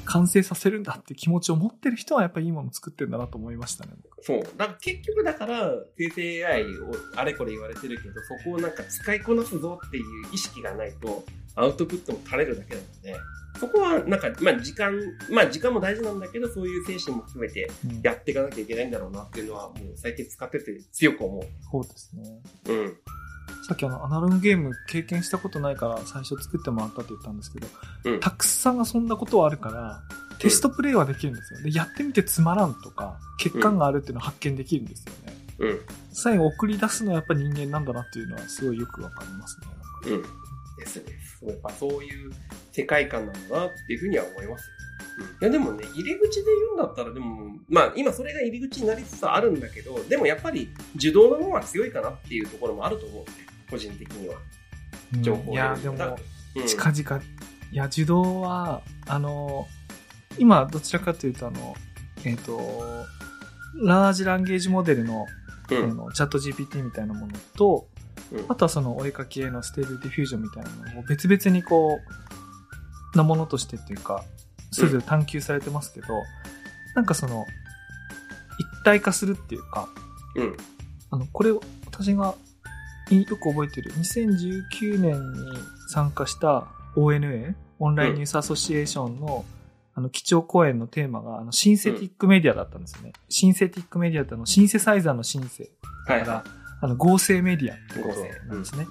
[0.06, 3.92] 完成させるんだっていう気持ちを持ってる人はやっぱりいいものを作ってるんだなと思いましたね。
[4.04, 4.44] 僕そう。
[4.58, 10.04] だから結局だから、生成 AI をあれこれ言われてるけど、そこをなんか使いこなすぞっていう
[10.34, 11.24] 意識がないと、
[11.56, 13.16] アウトプットも垂れるだけなので、
[13.60, 14.94] そこはなんか、まあ時間、
[15.32, 22.24] まあ時間も大事なんだけど、そういう精神も含めてうんやっていかなきゃいけないんだろうなっていうのは、もう最近使ってて強く思そうですね。
[22.68, 22.74] う。
[22.74, 22.98] うん。
[23.68, 27.68] さっきあの、アナログゲーム経験したことないから最初作ってもらったって言ったんですけど、
[28.06, 30.04] うんたくさん遊んだことはあるから、
[30.40, 31.62] テストプレイはできるんですよ。
[31.62, 35.36] で、やってみてつまらんとか、欠陥があるっていうのを発見できるんですよね。
[35.60, 35.80] うん。
[36.12, 39.68] 最後送り出すのはやっぱ人間なんだなっていうのはすごいよくわかりますね。
[40.08, 40.24] うん。
[40.78, 41.06] ですね。
[41.44, 42.32] やっぱそういう
[42.72, 44.75] 世界観なんだなっていうふうには思いますよ。
[45.42, 53.32] いやでもね、入り口で言うんだったら、でも、まあ今それが入り口になりつつあるんだけど、でもやっぱり受動の方が強いかなっていうところもあると思うね。
[53.70, 54.36] 個人的には。
[54.36, 56.18] うん情報いや、でも、
[56.56, 57.24] うん、近々、
[57.72, 59.68] いや、受動は、あの、
[60.38, 61.76] 今、どちらかというと、あの、
[62.24, 63.06] えっ、と、
[63.84, 65.26] large language model の,、
[65.70, 65.78] うん。
[65.78, 72.00] あのチャット GPT みたいなものと、うんあとはそのお絵かきへの Stable Diffusion みたいなのを別々にこ
[73.14, 74.24] う、なものとしてっていうか、
[74.72, 76.08] それぞれ探求されてますけど、
[76.96, 77.46] なんかその、
[78.58, 79.90] 一体化するっていうか、
[80.36, 80.58] うん。
[81.12, 81.52] あの、これ、
[81.86, 82.36] 私が
[83.10, 85.58] いよく覚えてる、2019年に
[85.90, 89.46] 参加した ONA、オンラインニュースアソシエーションの、
[89.94, 93.14] あの、基調講演のテーマが、あの、シンセティックメディアだったんですよね。
[93.30, 95.70] シンセティックメディアってあの、シンセサイザーのシンセ
[96.08, 96.44] はいだから、
[96.82, 98.88] あの、合成メディアってことなんですね。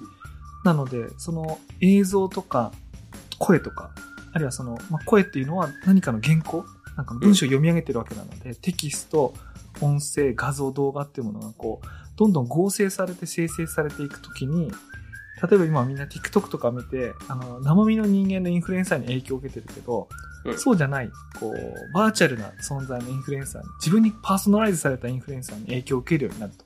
[0.63, 2.71] なので、その映像とか
[3.37, 3.91] 声とか、
[4.35, 6.65] あるいはその、まあ、声っていうのは何かの原稿
[6.97, 9.33] なんかの文章を読み上げてるわけなので、テキスト、
[9.79, 14.71] 音声、画像、動画っていうものがこう、どんどん合成されて生成されていくときに、
[15.41, 20.09] 例えば今みんな TikTok とか見て、あの、生身の人間のインフルエンサーに影響を受けてるけど、
[20.43, 21.09] うんそうじゃない、
[21.39, 26.65] こう、バーチャルな存在のインフルエンサーに、自分にパーソナライズされたインフルエンサーに影響を受けるようになると。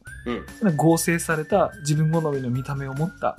[0.66, 0.76] うん。
[0.76, 3.38] 合成された自分好みの見た目を持った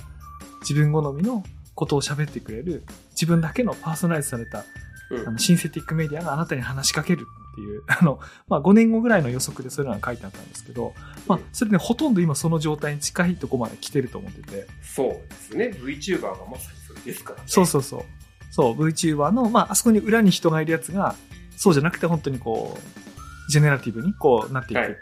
[0.61, 1.43] 自分好みの
[1.75, 4.65] ことを喋ってくれる自分だけのパーソナライズされた
[5.11, 5.27] うん。
[5.27, 10.93] あのシンセティックメディアがあなたに話しかけるっていう、 あの、まあ、5年後ぐらいの予測でそういうのが書いてあったんですけど、
[11.27, 15.71] まあ、それね、ほとんど今その状態に近いとこまで来てると思ってて、そうですね。
[15.77, 17.43] VTuber がまさにそれですからね。
[17.47, 18.03] そうそうそう。
[18.51, 21.15] そう、VTuber の、まあ、あそこに裏に人がいるやつが、
[21.57, 24.79] そうじゃなくて本当にこう、ジェネラティブにこうなっていく。
[24.79, 24.97] はい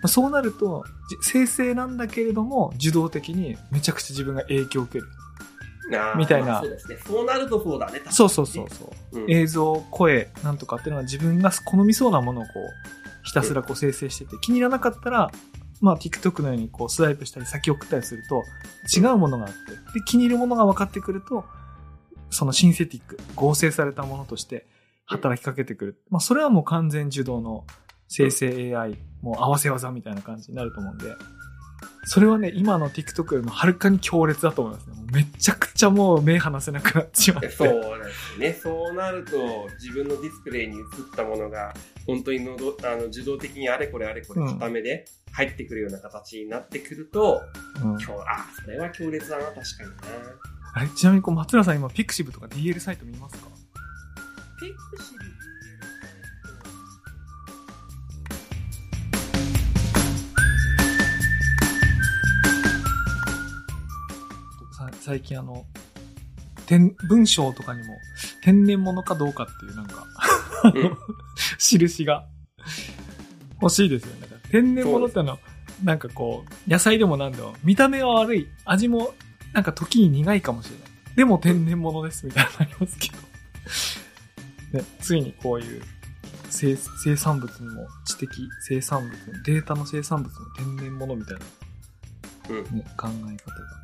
[0.00, 5.08] まあそうなると、じ生成なんだけれども、受動的にめちゃくちゃ自分が影響を受ける。
[6.16, 6.98] みたいなまあそうですね。
[7.06, 8.00] そうなるとそうだね。
[8.10, 9.20] そうそうそうそう。
[9.20, 15.30] うん映像、声、なんとかっていうのは自分が好みそうなものをこう、ひたすらこう生成してて、気に入らなかったら、
[15.80, 18.42] まあ TikTok のようにこうスワイプしたり先送ったりすると、
[18.96, 21.44] 違うものがあって、で、気に入るものが分かってくると、
[22.30, 24.66] そのシンセティック、合成されたものとして
[25.06, 26.02] 働きかけてくる。
[26.10, 27.64] まあそれはもう完全受動の
[28.08, 31.14] 生成 AI、もう合わせ技みたいな感じになると思うんで、
[32.04, 34.94] それはね、今の TikTok よりもはるかに強烈だと思いますね。
[35.12, 37.50] めちゃくちゃもう目離せなくなってしまって。
[37.50, 37.68] そう
[37.98, 38.52] ですね。
[38.52, 40.84] そうなると、自分のディスプレイに映っ
[41.16, 41.74] たものが、
[42.06, 47.40] 本当にのどあの自動的にあれこれあれこれうん固めで入ってくるような形になってくると、
[47.82, 49.96] うん今日、あ、それは強烈だな、確かにな。
[50.74, 53.48] あれちなみにこう松浦さん今ピクシブとか DL サイト見ますか？
[54.60, 55.37] ピクシブ
[65.00, 65.64] 最近あの、
[66.66, 67.94] 天文章とかにも
[68.42, 70.06] 天然物かどうかっていうなんか、
[70.64, 70.96] あのうん
[71.58, 72.26] 印が
[73.62, 74.28] 欲しいですよね。
[74.50, 75.38] 天然物ってのは、
[75.84, 79.14] なんかこう、野菜でもなんでも、見た目は悪い、味も
[79.52, 80.88] なんか時に苦いかもしれない。
[81.16, 83.10] でも天然物ですみたいなのありますけ
[84.72, 84.78] ど。
[84.78, 85.82] ね、ついにこういう
[86.50, 88.28] 生生産物にも知的
[88.60, 91.40] 生産物のデータの生産物の天然物みたいな、
[92.48, 93.78] うんね、考え方が。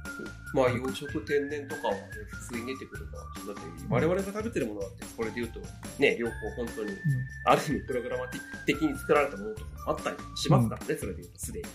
[0.55, 2.01] まあ、養殖天然とかはね、
[2.31, 3.55] 普通に出てくるから。
[3.55, 5.61] だって、我々が食べてるものだって、これで言うと、
[5.99, 6.91] ね、両方本当に、
[7.45, 11.67] ある意味プログラマティック的に作られたものとかもあったりしますからね、それで言うとすでに。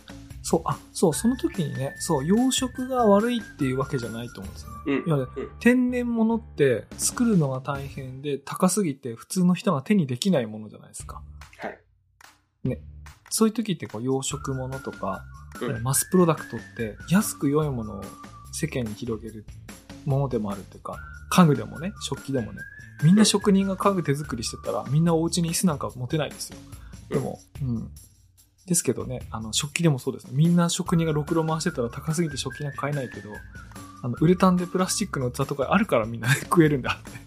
[0.41, 4.77] そう、あ、そう、その時にね、そう、養殖が悪いっていうわけじゃないと思うんですよね。
[4.85, 5.07] うん。
[5.07, 11.21] いやうん天然物って作るのが大変で高すぎて普通の人が手にできないものじゃないですか。
[11.57, 11.79] はい。
[13.29, 15.23] そういう時ってこう養殖物とか、
[15.61, 18.03] うんマスプロダクトって安く良いものを
[18.51, 19.45] 世間に広げる
[20.05, 22.59] ものでもあるっていうか、家具でもね、食器でもね、
[23.03, 26.57] みんな職人が家具手作りしてたらみんなお家に椅子なんか持てないですよ。
[27.09, 27.91] でも、うん。
[28.65, 30.31] ですけどね、あの、食器でもそうですね。
[30.33, 33.31] みんな職人がろくろ回してたら高すぎて食器なんか買えないけど、
[34.03, 37.19] あの、ウレタンでプラスチックの器とかあるからみんな 食えるんだって。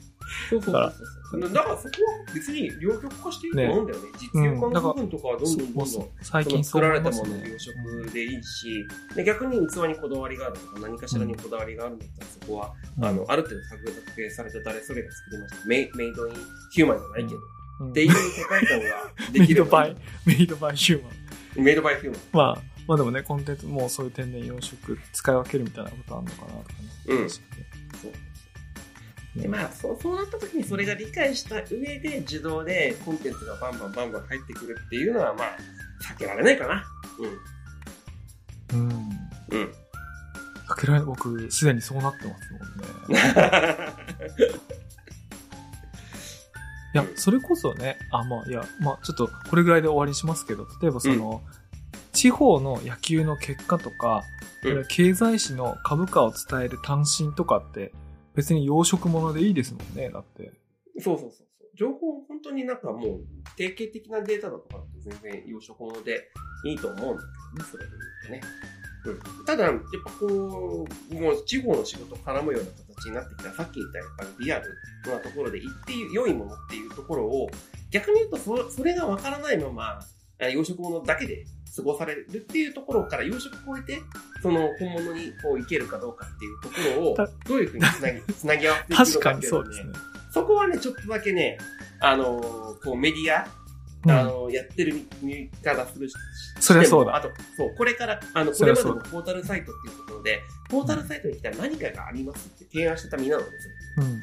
[0.51, 1.22] そうそうそうそう。
[1.41, 1.49] だ。
[1.49, 1.89] からそこ
[2.28, 4.09] は別に両極化していいと思うんだよね。
[4.18, 13.05] 実用化の部分とかはどんどんどんどん最近作られたものの養殖でいいし、で逆に器にこだわりがあるとか何かしらにこだわりがあるんだったらそこは、うん。
[13.05, 13.83] あの、ある程度作
[14.16, 15.66] 定された誰それが作りました。
[15.66, 16.35] メイメイドイン
[16.72, 17.41] ヒューマンじゃないけど、
[17.80, 17.91] うん。
[17.91, 18.85] っていう世界観が
[19.33, 21.64] でメきればイドバイ、 メイドバイヒューマン。
[21.64, 22.20] メイドバイヒューマン。
[22.33, 26.89] まあ、まあでもね、コンテンツもうそういう天然養殖使い分けるみたいなことあるのかなとかね。
[27.09, 27.30] うん。
[27.30, 27.41] そ
[28.09, 28.32] う
[29.37, 35.57] でまあそうそうなった時にそれが理解した上で自動でコンテンツがバンバンバンバン入ってくるっていうのはまあ
[36.03, 36.85] 避けられないかな。
[38.72, 38.80] うん。
[38.80, 38.89] うん。
[39.51, 39.72] うん。
[40.66, 43.18] かけられ僕、すでにそうなってますもんね。
[46.95, 51.43] いや、それこそね、あ、まあ、いや、まあ、ちょっと、これぐらいで終わりにしますけど、例えばその、
[52.12, 54.33] 地方の野球の結果とか、うん
[54.89, 57.93] 経済誌の株価を伝える単身とかって、
[58.35, 60.53] 別に養殖物でいいですもんね、だって。
[60.99, 61.47] そうそうそうそう。
[61.74, 63.20] 情報本当になんかもう
[63.57, 66.28] 定型的なデータだとかって全然養殖物で
[66.66, 67.22] いいと思うんだ
[67.57, 67.91] けどね、それで
[68.28, 68.53] 言うとね。
[69.05, 69.74] うん、ただ、やっ
[70.05, 74.70] ぱこう、もう地方の仕事絡むような形になってきた、さっき言ったやっぱりリアル
[75.07, 77.51] なところで言って良いものっていうところを、
[77.91, 80.01] 逆に言うとそそれがわからないまま、
[80.39, 81.45] 養殖物だけで
[81.75, 84.01] 過ごされるっていうところから養殖を超えて、
[84.43, 89.93] その本物にこういけるかどうかっていうところをた、どういうふうにつなぎ、 つなぎ合わせていくの確かっていうねそうですね。
[90.33, 91.59] そこはね、ちょっとだけね、
[92.01, 93.47] あのーこうメディア、
[94.05, 96.14] うんあのーやってる見方するし
[96.61, 103.75] そりゃそうだあと、そう、これから、あの、これまでのポータルサイトっていうところで、ポータルサイトに来たら何かがありますって提案してた身なのですよ。
[103.99, 104.20] うん。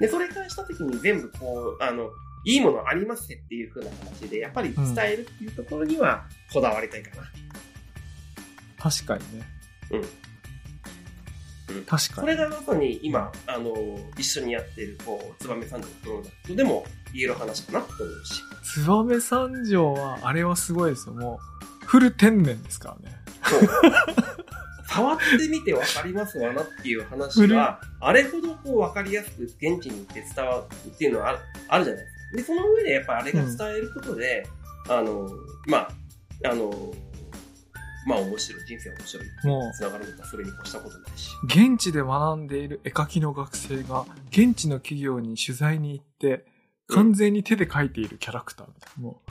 [0.00, 2.10] で、それからしたときに全部こう、あの、
[2.44, 7.22] いいものありますっていう風な形で、やっぱり伝えるっていうところにはこだわりたいかな。
[8.78, 9.46] 確かにね。
[9.90, 10.04] うん
[11.86, 12.08] 確かに。
[12.08, 13.74] それがまさに今、あの、
[14.16, 18.42] 一緒にやってる、こう、燕三条のプロダクトでも言える話かなと思うし。
[18.86, 21.14] 燕三条は、あれはすごいですよ。
[21.14, 21.38] も
[21.82, 23.16] う、フル天然ですからね。
[23.44, 23.68] そう。
[24.88, 32.17] 触ってみて分かりますわなっていう話は、あれほどこう分かりやすく現地に行って伝わるっていうのはあるあるじゃないですか。
[32.32, 34.46] で、その上でやっぱあれが伝えることで、
[34.88, 35.28] あの、
[35.66, 35.90] まあ、
[36.50, 36.70] あの、
[38.06, 39.26] まあ面白い、人生面白い。
[39.44, 41.30] もつながるんだったらそれに越したことないし。
[41.42, 46.46] う、現地で学んでいる絵描きの学生が、現地の企業に取材に行って、
[46.88, 49.02] 完全に手で描いているキャラクターみたいな。
[49.02, 49.22] も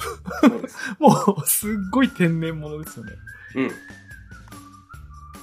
[1.00, 3.14] そう もう、すっごい天然物ですよね。
[3.56, 3.72] うん。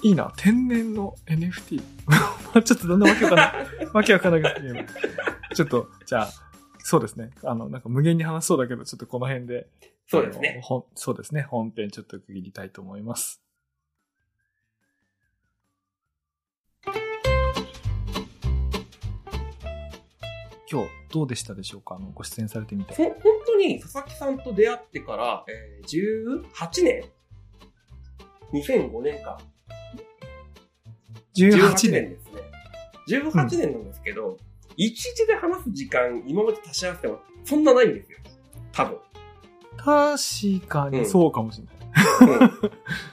[0.02, 1.82] いいな、天然の NFT。
[2.06, 2.16] ま
[2.54, 3.86] あちょっとだんだんわけわかんない。
[3.92, 4.86] わけわかんなくなってきてる
[5.54, 6.28] ちょっと、じゃあ、
[6.86, 7.30] そうですね。
[7.44, 9.68] あの、なんか無限に話しそうだけど、ちょっとこの辺で。
[10.06, 10.60] そうですね
[10.94, 11.40] そうですね。
[11.40, 13.42] 本編ちょっと区切りたいと思います。
[20.70, 21.94] 今日、どうでしたでしょうか？
[21.94, 22.92] あの、ご出演されてみて。
[22.92, 23.14] ほ本
[23.46, 27.04] 当に佐々木さんと出会ってから、えー、18年
[28.52, 29.40] ?2005 年か。
[31.34, 31.90] 18 18年。
[31.92, 32.42] 年ですね。
[33.08, 34.36] 18年なんですけど、
[34.76, 38.18] 一日で話す時間、今まで足し合わせてもそんなないんですよ。
[38.72, 38.98] 多分。
[39.76, 41.74] 確かにそうかもしれない。
[42.40, 42.70] うん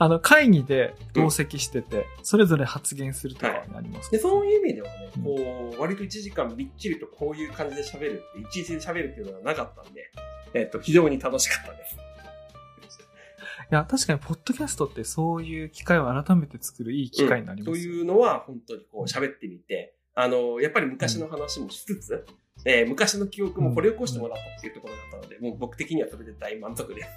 [0.00, 10.12] あの、会議で同席してて、それぞれ発言するとかになります、で、そういう意味ではねうん、こう、割と1時間びっちりとこういう感じで喋るって、一日で喋るっていうのはなかったんで、
[10.54, 11.96] えっと、非常に楽しかったです。
[11.96, 22.26] いや、確かに、ポッドキャストってそういう機会を改めて作るいい機会になりますよ、というのは、本当にこう喋ってみて、あの、やっぱり昔の話もしつつ、
[22.64, 27.08] えー昔の記憶も掘り起こしてもらったっていうところだったので、もう僕的にはそれで大満足です。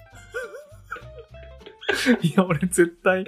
[2.21, 3.25] いや、俺絶対、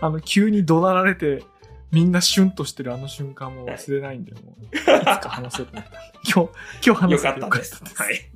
[0.00, 1.42] あの、急に怒鳴られて、
[1.90, 5.90] みんなシュンとしてるあの瞬間も忘れないんで、もう、いつか話そうと思った。
[6.22, 6.52] 今日、
[6.86, 7.82] 今日話せてよかったですす。。
[7.98, 8.30] はい。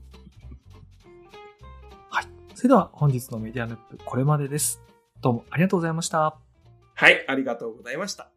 [2.56, 4.82] それでは本日のメディアヌップ、これまでです。
[5.20, 6.36] どうもありがとうございました。
[6.94, 8.32] はい、ありがとうございました。